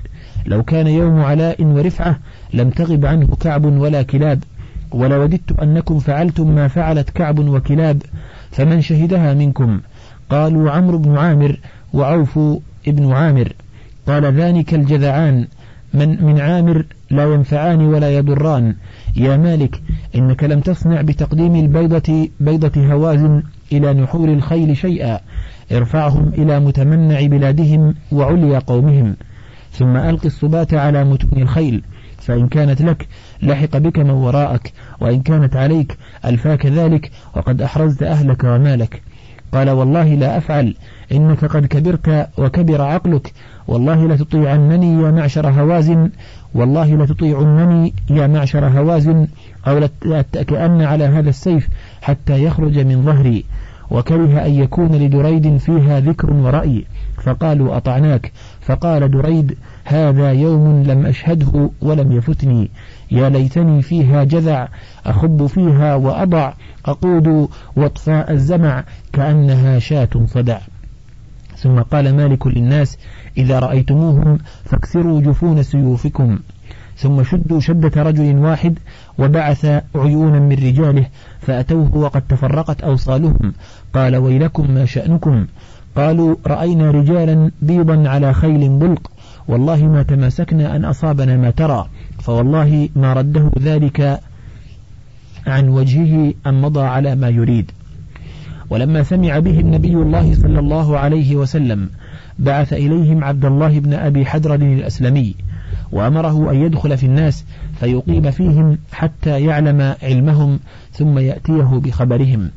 لو 0.47 0.62
كان 0.62 0.86
يوم 0.86 1.20
علاء 1.20 1.62
ورفعة 1.62 2.18
لم 2.55 2.70
تغب 2.70 3.07
عنه 3.07 3.26
كعب 3.41 3.64
ولا 3.64 4.03
كلاب 4.03 4.45
ولوددت 4.93 5.61
أنكم 5.62 5.99
فعلتم 5.99 6.55
ما 6.55 6.68
فعلت 6.68 7.11
كعب 7.11 7.39
وكلاب 7.39 8.03
فمن 8.51 8.80
شهدها 8.80 9.34
منكم؟ 9.34 9.80
قالوا 10.30 10.70
عمرو 10.70 10.99
بن 10.99 11.18
عامر 11.18 11.57
وعوف 11.93 12.39
بن 12.86 13.12
عامر. 13.12 13.53
قال 14.07 14.24
ذلك 14.24 14.74
الجذعان 14.74 15.47
من 15.95 16.24
من 16.24 16.41
عامر 16.41 16.84
لا 17.11 17.34
ينفعان 17.34 17.80
ولا 17.80 18.11
يضران. 18.11 18.74
يا 19.16 19.36
مالك 19.36 19.82
إنك 20.14 20.45
لم 20.45 20.61
تصنع 20.61 21.01
بتقديم 21.03 21.55
البيضة 21.55 22.28
بيضة 22.41 22.93
هوازن 22.93 23.43
إلى 23.72 23.93
نحور 23.93 24.28
الخيل 24.28 24.76
شيئا 24.76 25.20
ارفعهم 25.72 26.28
إلى 26.28 26.61
متمنع 26.61 27.26
بلادهم 27.26 27.95
وعليا 28.12 28.59
قومهم. 28.59 29.16
ثم 29.79 29.97
ألق 29.97 30.24
الصبات 30.24 30.74
على 30.74 31.05
متون 31.05 31.43
الخيل 31.43 31.83
فإن 32.18 32.49
كانت 32.49 32.83
لك 32.83 33.09
لحق 33.43 33.76
بك 33.76 33.99
من 33.99 34.11
وراءك 34.11 34.72
وإن 35.01 35.22
كانت 35.22 35.57
عليك 35.57 35.97
ألفاك 36.24 36.66
ذلك 36.66 37.11
وقد 37.37 37.62
أحرزت 37.62 38.03
أهلك 38.03 38.45
ومالك. 38.45 39.03
قال 39.53 39.70
والله 39.70 40.14
لا 40.14 40.39
أفعل 40.39 40.74
إنك 41.12 41.45
قد 41.45 41.66
كبرت 41.66 42.29
وكبر 42.39 42.83
عقلك 42.83 43.33
والله 43.68 44.09
لتطيعنني 44.09 45.03
يا 45.03 45.11
معشر 45.11 45.49
هوازن 45.49 46.11
والله 46.55 46.97
لتطيعنني 46.97 47.95
يا 48.11 48.26
معشر 48.26 48.66
هوازن 48.66 49.26
أو 49.68 49.89
لأتكئن 50.05 50.83
على 50.83 51.05
هذا 51.05 51.29
السيف 51.31 51.68
حتى 52.03 52.45
يخرج 52.45 52.79
من 52.79 53.03
ظهري. 53.03 53.45
وكره 53.91 54.47
أن 54.47 54.51
يكون 54.51 54.95
لدريد 54.95 55.57
فيها 55.57 56.01
ذكر 56.01 56.33
ورأي 56.33 56.85
فقالوا 57.22 57.76
أطعناك؟ 57.76 58.33
فقال 58.61 59.11
دريد 59.11 59.57
هذا 59.89 60.32
يوم 60.32 60.82
لم 60.82 61.07
أشهده 61.07 61.70
ولم 61.82 62.12
يفتني 62.12 62.70
يا 63.11 63.28
ليتني 63.28 63.82
فيها 63.82 64.24
جذع 64.24 64.68
أخب 65.07 65.47
فيها 65.47 65.95
وأضع. 65.95 66.53
أقود 66.86 67.49
واطفاء 67.76 68.32
الزمع 68.32 68.84
كأنها 69.12 69.78
شاة 69.78 70.09
صدع. 70.26 70.59
ثم 71.57 71.80
قال 71.80 72.16
مالك 72.16 72.47
للناس 72.47 72.99
إذا 73.36 73.59
رأيتموهم 73.59 74.39
فاكسروا 74.64 75.20
جفون 75.20 75.62
سيوفكم. 75.62 76.39
ثم 76.97 77.22
شدوا 77.22 77.61
شدة 77.61 78.03
رجل 78.03 78.39
واحد 78.39 78.78
وبعث 79.18 79.64
عيونا 79.95 80.39
من 80.39 80.53
رجاله 80.53 81.07
فأتوه 81.41 81.97
وقد 81.97 82.22
تفرقت 82.28 82.80
أوصالهم. 82.80 83.53
قال 83.95 84.16
ويلكم 84.16 84.70
ما 84.70 84.84
شأنكم. 84.84 85.47
قالوا 85.97 86.36
رأينا 86.47 86.91
رجالا 86.91 87.51
بيضا 87.62 88.09
على 88.09 88.34
خيل 88.34 88.68
بلق. 88.68 89.11
والله 89.49 89.86
ما 89.86 90.03
تماسكنا 90.03 90.76
أن 90.76 90.84
أصابنا 90.84 91.36
ما 91.36 91.51
ترى 91.51 91.88
فوالله 92.18 92.88
ما 92.96 93.12
رده 93.12 93.51
ذلك 93.59 94.20
عن 95.46 95.68
وجهه 95.68 96.34
أن 96.46 96.61
مضى 96.61 96.80
على 96.80 97.14
ما 97.14 97.28
يريد. 97.28 97.70
ولما 98.70 99.03
سمع 99.03 99.38
به 99.38 99.61
النبي 99.61 99.94
الله 99.94 100.34
صلى 100.34 100.59
الله 100.59 100.99
عليه 100.99 101.36
وسلم 101.36 101.88
بعث 102.38 102.72
إليهم 102.72 103.24
عبد 103.24 103.44
الله 103.44 103.80
بن 103.80 103.94
أبي 103.94 104.26
حدر 104.26 104.55
الأسلمي 104.55 105.34
وأمره 105.92 106.51
أن 106.51 106.57
يدخل 106.57 106.99
في 106.99 107.07
الناس 107.07 107.44
فيقيم 107.80 108.30
فيهم 108.30 108.78
حتى 108.92 109.44
يعلم 109.44 109.94
علمهم 110.03 110.61
ثم 110.92 111.18
يأتيه 111.18 111.80
بخبرهم. 111.84 112.51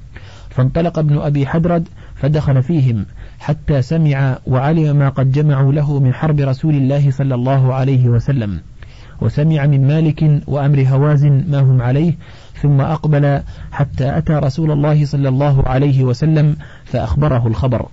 فانطلق 0.50 1.00
ابن 1.00 1.18
أبي 1.18 1.48
حدرد 1.48 1.88
فدخل 2.16 2.64
فيهم 2.64 3.06
حتى 3.42 3.82
سمع 3.82 4.38
وعلم 4.48 4.96
ما 4.96 5.10
قد 5.10 5.32
جمعوا 5.32 5.74
له 5.74 6.00
من 6.00 6.14
حرب 6.14 6.40
رسول 6.40 6.76
الله 6.76 7.12
صلى 7.12 7.36
الله 7.36 7.74
عليه 7.74 8.10
وسلم. 8.10 8.60
وسمع 9.22 9.66
من 9.66 9.88
مالك 9.88 10.42
وأمر 10.48 10.86
هوازن 10.88 11.44
ما 11.50 11.60
هم 11.60 11.82
عليه 11.82 12.14
ثم 12.62 12.82
أقبل 12.82 13.42
حتى 13.72 14.18
أتى 14.18 14.34
رسول 14.34 14.72
الله 14.72 15.06
صلى 15.06 15.30
الله 15.30 15.68
عليه 15.68 16.04
وسلم 16.04 16.56
فأخبره 16.86 17.48
الخبر. 17.48 17.86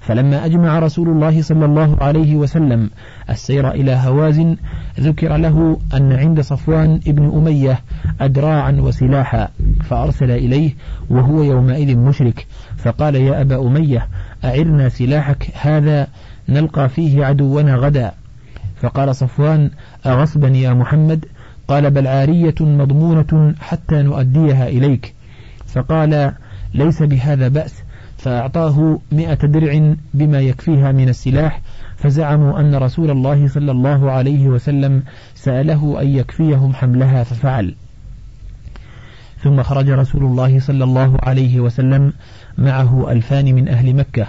فلما 0.00 0.44
أجمع 0.44 0.78
رسول 0.78 1.08
الله 1.08 1.42
صلى 1.42 1.64
الله 1.64 1.96
عليه 2.00 2.36
وسلم 2.36 2.90
السير 3.30 3.70
إلى 3.70 3.92
هوازن 3.92 4.56
ذكر 5.00 5.36
له 5.36 5.78
أن 5.94 6.12
عند 6.12 6.40
صفوان 6.40 7.00
ابن 7.06 7.32
أمية 7.36 7.80
أدراعا 8.20 8.72
وسلاحا 8.72 9.48
فأرسل 9.84 10.30
إليه 10.30 10.74
وهو 11.10 11.42
يومئذ 11.42 11.96
مشرك 11.98 12.46
فقال 12.86 13.14
يا 13.14 13.40
أبا 13.40 13.66
أمية 13.66 14.08
أعرنا 14.44 14.88
سلاحك 14.88 15.50
هذا 15.60 16.06
نلقى 16.48 16.88
فيه 16.88 17.24
عدونا 17.24 17.76
غدا. 17.76 18.12
فقال 18.82 19.16
صفوان 19.16 19.70
أغصبا 20.06 20.48
يا 20.48 20.72
محمد؟ 20.72 21.24
قال 21.68 21.90
بل 21.90 22.06
عارية 22.06 22.54
مضمونة 22.60 23.54
حتى 23.60 24.02
نؤديها 24.02 24.68
إليك. 24.68 25.14
فقال 25.66 26.32
ليس 26.74 27.02
بهذا 27.02 27.48
بأس. 27.48 27.74
فأعطاه 28.18 28.98
مئة 29.12 29.46
درع 29.46 29.94
بما 30.14 30.40
يكفيها 30.40 30.92
من 30.92 31.08
السلاح 31.08 31.60
فزعموا 31.96 32.60
أن 32.60 32.74
رسول 32.74 33.10
الله 33.10 33.48
صلى 33.48 33.70
الله 33.70 34.10
عليه 34.10 34.48
وسلم 34.48 35.02
سأله 35.34 36.02
أن 36.02 36.08
يكفيهم 36.08 36.74
حملها 36.74 37.24
ففعل. 37.24 37.74
ثم 39.46 39.62
خرج 39.62 39.90
رسول 39.90 40.24
الله 40.24 40.60
صلى 40.60 40.84
الله 40.84 41.16
عليه 41.22 41.60
وسلم 41.60 42.12
معه 42.58 43.12
ألفان 43.12 43.54
من 43.54 43.68
أهل 43.68 43.94
مكة 43.94 44.26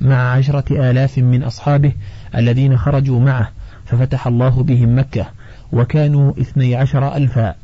مع 0.00 0.32
عشرة 0.32 0.90
آلاف 0.90 1.18
من 1.18 1.42
أصحابه 1.42 1.92
الذين 2.36 2.78
خرجوا 2.78 3.20
معه 3.20 3.48
ففتح 3.84 4.26
الله 4.26 4.62
بهم 4.62 4.98
مكة 4.98 5.26
وكانوا 5.72 6.32
اثني 6.40 6.76
عشر 6.76 7.16
ألفا. 7.16 7.54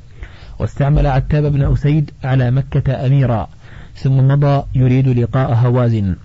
واستعمل 0.59 1.07
عتاب 1.07 1.53
بن 1.53 1.73
أسيد 1.73 2.11
على 2.25 2.51
مكة 2.51 3.07
أميرا 3.07 3.49
ثم 3.97 4.29
مضى 4.29 4.65
يريد 4.75 5.09
لقاء 5.09 5.55
هوازن. 5.55 6.17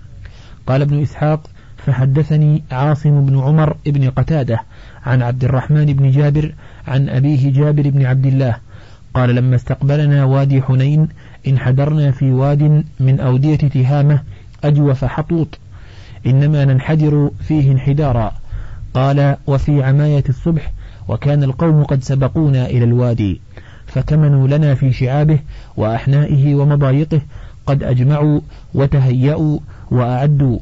قال 0.66 0.82
ابن 0.82 1.02
إسحاق 1.02 1.40
فحدثني 1.76 2.62
عاصم 2.70 3.26
بن 3.26 3.40
عمر 3.40 3.76
بن 3.86 4.10
قتادة 4.10 4.60
عن 5.06 5.22
عبد 5.22 5.44
الرحمن 5.44 5.84
بن 5.86 6.10
جابر 6.10 6.54
عن 6.88 7.08
أبيه 7.08 7.52
جابر 7.52 7.90
بن 7.90 8.06
عبد 8.06 8.26
الله 8.26 8.56
قال 9.14 9.34
لما 9.34 9.56
استقبلنا 9.56 10.24
وادي 10.24 10.62
حنين 10.62 11.08
انحدرنا 11.48 12.10
في 12.10 12.30
واد 12.30 12.84
من 13.00 13.20
أودية 13.20 13.56
تهامة 13.56 14.22
أجوف 14.64 15.04
حطوط 15.04 15.58
إنما 16.26 16.64
ننحدر 16.64 17.30
فيه 17.40 17.72
انحدارا. 17.72 18.32
قال 18.94 19.36
وفي 19.46 19.82
عماية 19.82 20.24
الصبح 20.28 20.72
وكان 21.08 21.42
القوم 21.42 21.84
قد 21.84 22.02
سبقونا 22.02 22.66
إلى 22.66 22.84
الوادي 22.84 23.40
فكمنوا 23.86 24.48
لنا 24.48 24.74
في 24.74 24.92
شعابه 24.92 25.38
وأحنائه 25.76 26.54
ومضايقه 26.54 27.20
قد 27.66 27.82
أجمعوا 27.82 28.40
وتهيأوا 28.74 29.58
وأعدوا. 29.90 30.58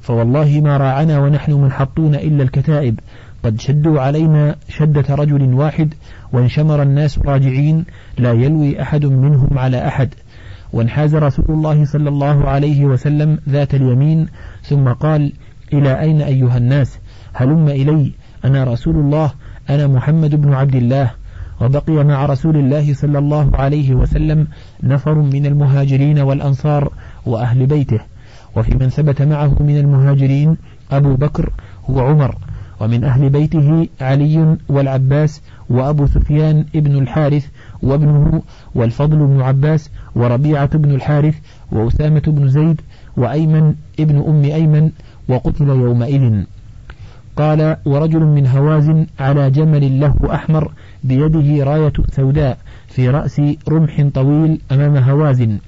فوالله 0.00 0.60
ما 0.64 0.76
راعنا 0.76 1.18
ونحن 1.18 1.52
منحطون 1.52 2.14
إلا 2.14 2.42
الكتائب 2.42 3.00
قد 3.42 3.60
شدوا 3.60 4.00
علينا 4.00 4.56
شدة 4.68 5.14
رجل 5.14 5.54
واحد 5.54 5.94
وانشمر 6.32 6.82
الناس 6.82 7.18
راجعين 7.18 7.84
لا 8.18 8.32
يلوي 8.32 8.82
أحد 8.82 9.06
منهم 9.06 9.58
على 9.58 9.86
أحد. 9.88 10.14
وانحاز 10.72 11.14
رسول 11.14 11.44
الله 11.48 11.84
صلى 11.84 12.08
الله 12.08 12.48
عليه 12.48 12.84
وسلم 12.84 13.38
ذات 13.48 13.74
اليمين 13.74 14.28
ثم 14.62 14.88
قال 14.88 15.32
إلى 15.72 16.00
أين 16.00 16.22
أيها 16.22 16.56
الناس؟ 16.56 16.98
هلم 17.32 17.68
إلي. 17.68 18.12
أنا 18.44 18.64
رسول 18.64 18.96
الله. 18.96 19.32
أنا 19.70 19.86
محمد 19.86 20.34
بن 20.34 20.52
عبد 20.52 20.74
الله. 20.74 21.10
وبقي 21.60 22.04
مع 22.04 22.26
رسول 22.26 22.56
الله 22.56 22.94
صلى 22.94 23.18
الله 23.18 23.56
عليه 23.56 23.94
وسلم 23.94 24.46
نفر 24.82 25.14
من 25.14 25.46
المهاجرين 25.46 26.18
والأنصار 26.18 26.92
وأهل 27.26 27.66
بيته. 27.66 28.00
وفي 28.56 28.74
من 28.74 28.88
ثبت 28.88 29.22
معه 29.22 29.62
من 29.62 29.76
المهاجرين 29.76 30.56
أبو 30.90 31.14
بكر 31.14 31.52
وعمر. 31.88 32.36
ومن 32.82 33.04
أهل 33.04 33.30
بيته 33.30 33.88
علي 34.00 34.56
والعباس 34.68 35.42
وأبو 35.70 36.06
سفيان 36.06 36.64
ابن 36.76 36.98
الحارث 36.98 37.46
وابنه 37.82 38.42
والفضل 38.74 39.16
بن 39.16 39.40
عباس 39.40 39.90
وربيعة 40.14 40.78
بن 40.78 40.90
الحارث 40.90 41.34
وأسامة 41.72 42.22
بن 42.26 42.48
زيد 42.48 42.80
وأيمن 43.16 43.74
ابن 44.00 44.16
أم 44.28 44.44
أيمن 44.44 44.90
وقتل 45.28 45.68
يومئذ. 45.68 46.44
قال 47.36 47.76
ورجل 47.84 48.24
من 48.24 48.46
هوازن 48.46 49.06
على 49.20 49.50
جمل 49.50 50.00
له 50.00 50.14
أحمر 50.34 50.72
بيده 51.04 51.64
راية 51.64 51.92
سوداء 52.12 52.58
في 52.88 53.08
رأس 53.08 53.40
رمح 53.68 54.06
طويل 54.14 54.60
أمام 54.72 54.96
هوازن 54.96 55.58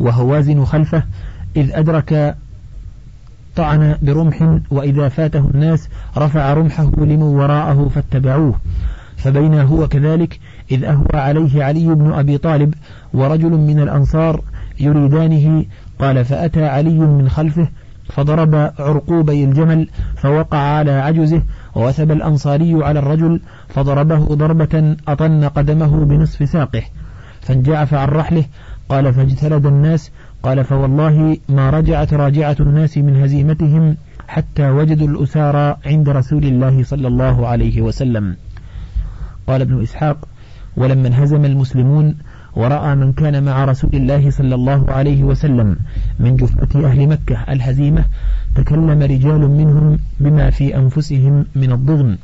وهوازن 0.00 0.64
خلفه 0.64 1.02
إذ 1.56 1.70
أدرك 1.72 2.36
طعن 3.56 3.96
برمح 4.02 4.58
وإذا 4.70 5.08
فاته 5.08 5.50
الناس 5.54 5.88
رفع 6.16 6.52
رمحه 6.52 6.90
لمن 6.96 7.22
وراءه 7.22 7.88
فاتبعوه. 7.88 8.54
فبينا 9.16 9.62
هو 9.62 9.88
كذلك 9.88 10.40
إذ 10.70 10.84
أهوى 10.84 11.06
عليه 11.14 11.64
علي 11.64 11.94
بن 11.94 12.12
أبي 12.12 12.38
طالب 12.38 12.74
ورجل 13.14 13.50
من 13.50 13.80
الأنصار 13.80 14.40
يريدانه 14.80 15.64
قال 15.98 16.24
فأتى 16.24 16.66
علي 16.66 16.98
من 16.98 17.28
خلفه 17.28 17.68
فضرب 18.12 18.54
عرقوبي 18.78 19.44
الجمل 19.44 19.88
فوقع 20.16 20.58
على 20.58 20.90
عجزه 20.90 21.42
ووثب 21.74 22.10
الأنصاري 22.10 22.84
على 22.84 22.98
الرجل 22.98 23.40
فضربه 23.68 24.18
ضربة 24.18 24.96
أطن 25.08 25.44
قدمه 25.44 26.04
بنصف 26.04 26.48
ساقه. 26.48 26.82
فانجعف 27.40 27.94
عن 27.94 28.08
رحله 28.08 28.44
قال 28.88 29.14
فاجتلد 29.14 29.66
الناس 29.66 30.10
قال 30.42 30.64
فوالله 30.64 31.36
ما 31.48 31.70
رجعت 31.70 32.14
راجعة 32.14 32.56
الناس 32.60 32.98
من 32.98 33.22
هزيمتهم 33.22 33.96
حتى 34.28 34.70
وجدوا 34.70 35.08
الأسارى 35.08 35.76
عند 35.86 36.08
رسول 36.08 36.44
الله 36.44 36.82
صلى 36.82 37.08
الله 37.08 37.46
عليه 37.46 37.82
وسلم. 37.82 38.36
قال 39.46 39.60
ابن 39.60 39.82
إسحاق 39.82 40.28
ولما 40.76 41.08
انهزم 41.08 41.44
المسلمون 41.44 42.14
ورأى 42.56 42.94
من 42.94 43.12
كان 43.12 43.44
مع 43.44 43.64
رسول 43.64 43.90
الله 43.94 44.30
صلى 44.30 44.54
الله 44.54 44.90
عليه 44.90 45.24
وسلم 45.24 45.76
من 46.20 46.36
جفة 46.36 46.86
أهل 46.86 47.08
مكة 47.08 47.44
الهزيمة 47.48 48.04
تكلم 48.54 49.02
رجال 49.02 49.50
منهم 49.50 49.98
بما 50.20 50.50
في 50.50 50.76
أنفسهم 50.76 51.46
من 51.56 51.72
الضغن. 51.72 52.18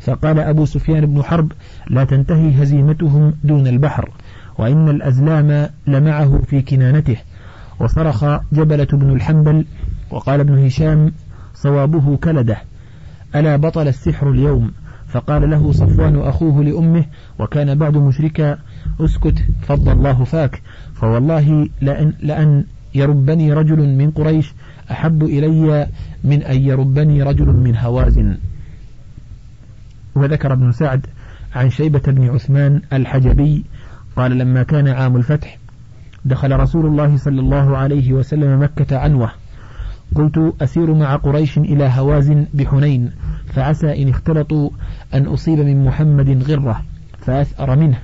فقال 0.00 0.38
أبو 0.38 0.64
سفيان 0.64 1.06
بن 1.06 1.22
حرب 1.22 1.52
لا 1.90 2.04
تنتهي 2.04 2.62
هزيمتهم 2.62 3.34
دون 3.44 3.66
البحر 3.66 4.10
وإن 4.58 4.88
الأزلام 4.88 5.68
لمعه 5.86 6.38
في 6.46 6.62
كنانته 6.62 7.16
وصرخ 7.82 8.24
جبلة 8.52 8.86
بن 8.92 9.10
الحنبل 9.10 9.64
وقال 10.10 10.40
ابن 10.40 10.66
هشام 10.66 11.12
صوابه 11.54 12.16
كلده 12.16 12.56
ألا 13.34 13.56
بطل 13.56 13.88
السحر 13.88 14.30
اليوم؟ 14.30 14.72
فقال 15.08 15.50
له 15.50 15.72
صفوان 15.72 16.20
أخوه 16.20 16.64
لأمه 16.64 17.04
وكان 17.38 17.74
بعد 17.74 17.96
مشركا 17.96 18.58
اسكت 19.00 19.44
فض 19.62 19.88
الله 19.88 20.24
فاك. 20.24 20.62
فوالله 20.94 21.68
لأن, 21.80 22.12
لأن 22.20 22.64
يربني 22.94 23.52
رجل 23.52 23.88
من 23.88 24.10
قريش 24.10 24.54
أحب 24.90 25.22
إلي 25.22 25.88
من 26.24 26.42
أن 26.42 26.60
يربني 26.60 27.22
رجل 27.22 27.46
من 27.46 27.76
هوازن 27.76 28.36
وذكر 30.14 30.52
ابن 30.52 30.72
سعد 30.72 31.06
عن 31.54 31.70
شيبة 31.70 32.02
بن 32.06 32.28
عثمان 32.28 32.82
الحجبي 32.92 33.64
قال 34.16 34.38
لما 34.38 34.62
كان 34.62 34.88
عام 34.88 35.16
الفتح 35.16 35.61
دخل 36.24 36.60
رسول 36.60 36.86
الله 36.86 37.16
صلى 37.16 37.40
الله 37.40 37.76
عليه 37.76 38.12
وسلم 38.12 38.62
مكة 38.62 38.98
عنوة. 38.98 39.30
قلت 40.14 40.54
أسير 40.60 40.94
مع 40.94 41.16
قريش 41.16 41.58
إلى 41.58 41.84
هوازن 41.84 42.46
بحنين 42.54 43.10
فعسى 43.46 44.02
إن 44.02 44.08
اختلطوا 44.08 44.70
أن 45.14 45.26
أصيب 45.26 45.58
من 45.58 45.84
محمد 45.84 46.50
غرة 46.50 46.82
فأثأر 47.18 47.76
منه. 47.76 47.98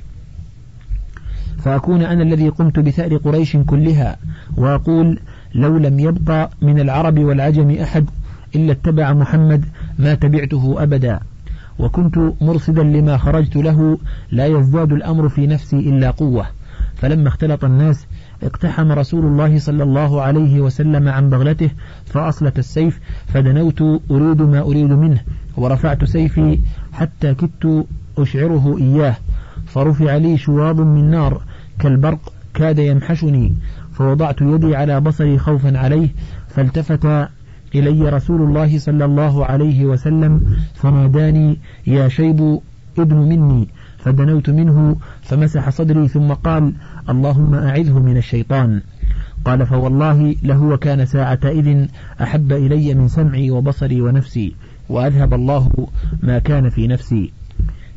فأكون 1.59 2.03
أنا 2.03 2.23
الذي 2.23 2.49
قمت 2.49 2.79
بثأر 2.79 3.17
قريش 3.17 3.57
كلها 3.57 4.17
وأقول 4.57 5.19
لو 5.55 5.79
لم 5.79 6.01
يبقى 6.01 6.51
من 6.63 6.81
العرب 6.81 7.19
والعجم 7.19 7.71
أحد 7.71 8.11
إلا 8.57 8.73
اتبع 8.73 9.13
محمد 9.13 9.65
ما 9.99 10.15
تبعته 10.15 10.83
أبدا. 10.83 11.21
وكنت 11.79 12.19
مرصدا 12.41 12.83
لما 12.83 13.17
خرجت 13.17 13.57
له 13.57 13.99
لا 14.31 14.47
يزداد 14.47 14.93
الأمر 14.93 15.29
في 15.29 15.47
نفسي 15.47 15.77
إلا 15.77 16.11
قوة. 16.11 16.47
فلما 16.99 17.29
اختلط 17.29 17.65
الناس 17.65 18.07
اقتحم 18.43 18.93
رسول 18.93 19.25
الله 19.25 19.59
صلى 19.59 19.83
الله 19.83 20.23
عليه 20.23 20.61
وسلم 20.61 21.09
عن 21.09 21.31
بغلته 21.31 21.71
فأصلت 22.07 22.59
السيف 22.59 23.01
فدنوت 23.27 23.83
أريد 24.11 24.43
ما 24.43 24.61
أريد 24.61 24.93
منه 24.93 25.21
ورفعت 25.57 26.05
سيفي 26.05 26.59
حتى 26.93 27.35
كدت 27.35 27.87
أشعره 28.19 28.79
إياه 28.79 29.17
فرفع 29.67 30.17
لي 30.17 30.39
شواظ 30.39 30.81
من 30.81 31.11
نار 31.11 31.43
كالبرق 31.79 32.33
كاد 32.55 32.79
يمحشني 32.79 33.55
فوضعت 33.93 34.41
يدي 34.41 34.77
على 34.77 35.01
بصري 35.01 35.39
خوفا 35.39 35.79
عليه 35.79 36.09
فالتفت 36.49 37.29
إلي 37.75 38.09
رسول 38.09 38.43
الله 38.43 38.79
صلى 38.79 39.05
الله 39.05 39.47
عليه 39.47 39.87
وسلم 39.87 40.57
فناداني 40.75 41.59
يا 41.87 42.09
شيب 42.09 42.61
ابن 42.99 43.17
مني. 43.17 43.69
فدنوت 43.99 44.51
منه 44.51 44.97
فمسح 45.23 45.71
صدري 45.71 46.09
ثم 46.09 46.33
قال 46.33 46.73
اللهم 47.09 47.55
أعذه 47.55 47.99
من 47.99 48.17
الشيطان. 48.17 48.83
قال 49.45 49.67
فوالله 49.67 50.37
لهو 50.43 50.77
كان 50.77 51.07
ساعة 51.07 51.41
إذ 51.45 51.87
أحب 52.23 52.53
إلي 52.53 52.95
من 52.95 53.09
سمعي 53.09 53.51
وبصري 53.51 54.01
ونفسي 54.01 54.55
وأذهب 54.89 55.35
الله 55.35 55.89
ما 56.23 56.39
كان 56.39 56.71
في 56.71 56.87
نفسي. 56.87 57.33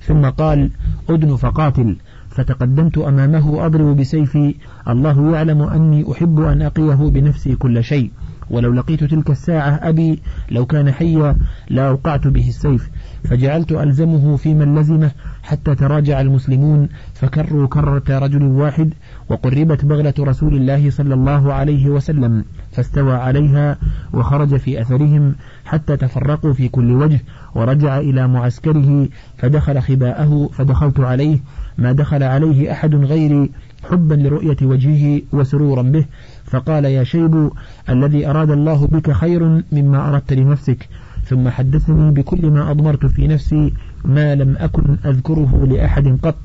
ثم 0.02 0.26
قال 0.26 0.70
أدن 1.10 1.36
فقاتل. 1.36 1.96
فتقدمت 2.30 2.98
أمامه 2.98 3.66
أضرب 3.66 3.98
بسيفي. 3.98 4.56
الله 4.88 5.36
يعلم 5.36 5.62
أني 5.62 6.12
أحب 6.12 6.40
أن 6.40 6.62
أقيه 6.62 7.10
بنفسي 7.10 7.56
كل 7.56 7.84
شيء. 7.84 8.12
ولو 8.50 8.74
لقيت 8.74 9.04
تلك 9.04 9.30
الساعة 9.30 9.80
أبي 9.84 10.20
لو 10.52 10.66
كان 10.66 10.92
حيا 10.92 11.36
لأوقعت 11.70 12.28
به 12.28 12.50
السيف. 12.50 12.90
فجعلت 13.24 13.72
ألزمه 13.72 14.36
في 14.38 14.54
من 14.54 14.80
لزمه 14.80 15.12
حتى 15.44 15.76
تراجع 15.76 16.22
المسلمون 16.22 16.90
فكروا 17.14 17.68
كرة 17.68 18.04
رجل 18.10 18.44
واحد 18.44 18.94
وقربت 19.30 19.86
بغلة 19.86 20.14
رسول 20.20 20.56
الله 20.56 20.90
صلى 20.90 21.14
الله 21.14 21.54
عليه 21.54 21.90
وسلم 21.90 22.46
فاستوى 22.72 23.14
عليها 23.14 23.78
وخرج 24.14 24.58
في 24.58 24.82
أثرهم 24.82 25.36
حتى 25.66 25.98
تفرقوا 25.98 26.54
في 26.54 26.70
كل 26.70 26.92
وجه 26.92 27.20
ورجع 27.56 27.98
إلى 28.00 28.28
معسكره 28.28 29.08
فدخل 29.38 29.82
خباءه 29.82 30.50
فدخلت 30.54 31.00
عليه 31.00 31.40
ما 31.78 31.92
دخل 31.92 32.24
عليه 32.24 32.72
أحد 32.72 32.96
غيري 32.96 33.50
حبا 33.90 34.14
لرؤية 34.14 34.58
وجهه 34.62 35.22
وسرورا 35.34 35.82
به 35.82 36.06
فقال 36.46 36.86
يا 36.86 37.04
شيب 37.04 37.52
الذي 37.90 38.28
أراد 38.28 38.52
الله 38.52 38.88
بك 38.88 39.12
خير 39.12 39.64
مما 39.72 40.10
أردت 40.10 40.34
لنفسك 40.34 40.90
ثم 41.32 41.50
حدثني 41.50 42.12
بكل 42.12 42.52
ما 42.52 42.72
أضمرت 42.72 43.06
في 43.06 43.28
نفسي 43.28 43.74
ما 44.06 44.36
لم 44.36 44.56
أكن 44.58 44.98
أذكره 45.06 45.66
لأحد 45.66 46.20
قط. 46.24 46.38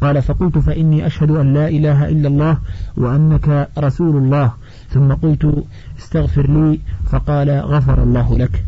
قال 0.00 0.22
فقلت 0.22 0.58
فإني 0.58 1.06
أشهد 1.06 1.30
أن 1.30 1.54
لا 1.54 1.68
إله 1.68 2.08
إلا 2.08 2.28
الله 2.28 2.58
وأنك 2.96 3.68
رسول 3.78 4.16
الله. 4.16 4.52
ثم 4.88 5.12
قلت 5.12 5.64
استغفر 5.98 6.50
لي. 6.50 6.80
فقال 7.10 7.50
غفر 7.50 8.02
الله 8.02 8.38
لك. 8.38 8.64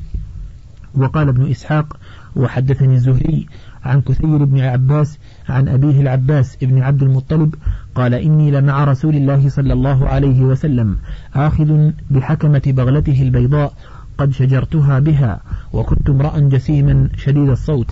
وقال 0.95 1.29
ابن 1.29 1.51
إسحاق 1.51 1.97
وحدثني 2.37 2.95
الزهري 2.95 3.47
عن 3.85 4.01
كثير 4.01 4.45
بن 4.45 4.61
عباس 4.61 5.19
عن 5.49 5.69
أبيه 5.69 6.01
العباس 6.01 6.57
بن 6.63 6.83
عبد 6.83 7.03
المطلب 7.03 7.55
قال 7.95 8.15
إني 8.15 8.51
لمع 8.51 8.85
رسول 8.85 9.15
الله 9.17 9.49
صلى 9.49 9.73
الله 9.73 10.09
عليه 10.09 10.43
وسلم 10.43 10.97
آخذ 11.35 11.91
بحكمة 12.11 12.63
بغلته 12.67 13.23
البيضاء 13.23 13.73
قد 14.19 14.33
شجرتها 14.33 14.99
بها 14.99 15.41
وكنت 15.73 16.11
امرأ 16.11 16.39
جسيما 16.39 17.09
شديد 17.17 17.49
الصوت. 17.49 17.91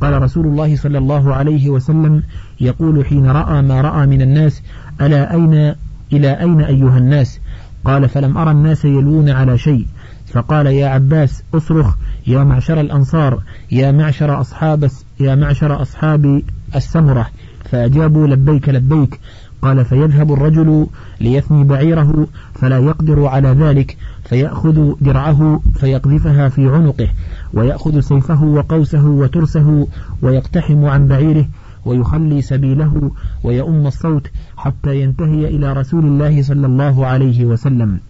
قال 0.00 0.22
رسول 0.22 0.46
الله 0.46 0.76
صلى 0.76 0.98
الله 0.98 1.34
عليه 1.34 1.70
وسلم 1.70 2.22
يقول 2.60 3.06
حين 3.06 3.26
رأى 3.26 3.62
ما 3.62 3.80
رأى 3.80 4.06
من 4.06 4.22
الناس 4.22 4.62
ألا 5.00 5.34
أين 5.34 5.74
إلى 6.12 6.40
أين 6.40 6.60
أيها 6.60 6.98
الناس؟ 6.98 7.40
قال 7.84 8.08
فلم 8.08 8.38
أرى 8.38 8.50
الناس 8.50 8.84
يلون 8.84 9.28
على 9.30 9.58
شيء. 9.58 9.86
فقال 10.26 10.66
يا 10.66 10.86
عباس 10.86 11.42
اصرخ 11.54 11.94
يا 12.26 12.44
معشر 12.44 12.80
الأنصار 12.80 13.42
يا 13.72 13.92
معشر 13.92 14.40
أصحاب 14.40 14.90
يا 15.20 15.34
معشر 15.34 15.82
أصحاب 15.82 16.42
السمرة. 16.76 17.26
فأجابوا 17.70 18.26
لبيك 18.26 18.68
لبيك. 18.68 19.20
قال 19.62 19.84
فيذهب 19.84 20.32
الرجل 20.32 20.86
ليثني 21.20 21.64
بعيره 21.64 22.26
فلا 22.54 22.78
يقدر 22.78 23.26
على 23.26 23.48
ذلك. 23.48 23.96
فيأخذ 24.24 24.94
درعه 25.00 25.60
فيقذفها 25.74 26.48
في 26.48 26.68
عنقه 26.68 27.08
ويأخذ 27.54 28.00
سيفه 28.00 28.44
وقوسه 28.44 29.04
وترسه 29.06 29.88
ويقتحم 30.22 30.84
عن 30.84 31.08
بعيره 31.08 31.46
ويخلي 31.84 32.42
سبيله 32.42 33.10
ويؤم 33.44 33.86
الصوت 33.86 34.30
حتى 34.56 35.00
ينتهي 35.00 35.48
إلى 35.48 35.72
رسول 35.72 36.04
الله 36.04 36.42
صلى 36.42 36.66
الله 36.66 37.06
عليه 37.06 37.44
وسلم. 37.44 38.00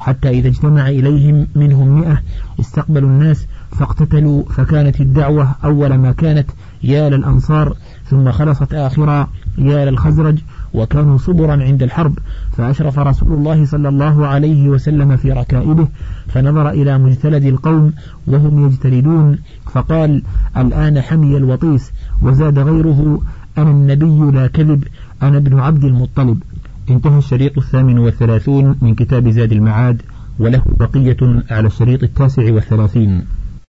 حتى 0.00 0.28
إذا 0.28 0.48
اجتمع 0.48 0.88
إليهم 0.88 1.46
منهم 1.54 2.00
مئة 2.00 2.22
استقبلوا 2.60 3.08
الناس 3.08 3.46
فاقتتلوا 3.70 4.44
فكانت 4.44 5.00
الدعوة 5.00 5.54
أول 5.64 5.94
ما 5.94 6.12
كانت 6.12 6.50
يا 6.82 7.10
للأنصار 7.10 7.76
ثم 8.10 8.32
خلصت 8.32 8.74
آخرا 8.74 9.28
يا 9.58 9.90
للخزرج 9.90 10.38
وكانوا 10.74 11.18
صبرا 11.18 11.52
عند 11.52 11.82
الحرب 11.82 12.18
فأشرف 12.52 12.98
رسول 12.98 13.32
الله 13.32 13.64
صلى 13.66 13.88
الله 13.88 14.26
عليه 14.26 14.68
وسلم 14.68 15.16
في 15.16 15.32
ركائبه 15.32 15.88
فنظر 16.28 16.70
إلى 16.70 16.98
مجتلد 16.98 17.44
القوم 17.44 17.92
وهم 18.26 18.66
يجتلدون 18.66 19.38
فقال 19.72 20.22
الآن 20.56 21.00
حمي 21.00 21.36
الوطيس 21.36 21.92
وزاد 22.22 22.58
غيره 22.58 23.20
أنا 23.58 23.70
النبي 23.70 24.36
لا 24.38 24.46
كذب 24.46 24.84
أنا 25.22 25.38
ابن 25.38 25.58
عبد 25.58 25.84
المطلب. 25.84 26.42
انتهى 26.90 27.18
الشريط 27.18 27.58
الثامن 27.58 27.98
والثلاثون 27.98 28.76
من 28.82 28.94
كتاب 28.94 29.28
زاد 29.28 29.52
المعاد 29.52 30.02
وله 30.38 30.62
بقية 30.66 31.42
على 31.50 31.66
الشريط 31.66 32.02
التاسع 32.02 32.52
والثلاثين. 32.52 33.24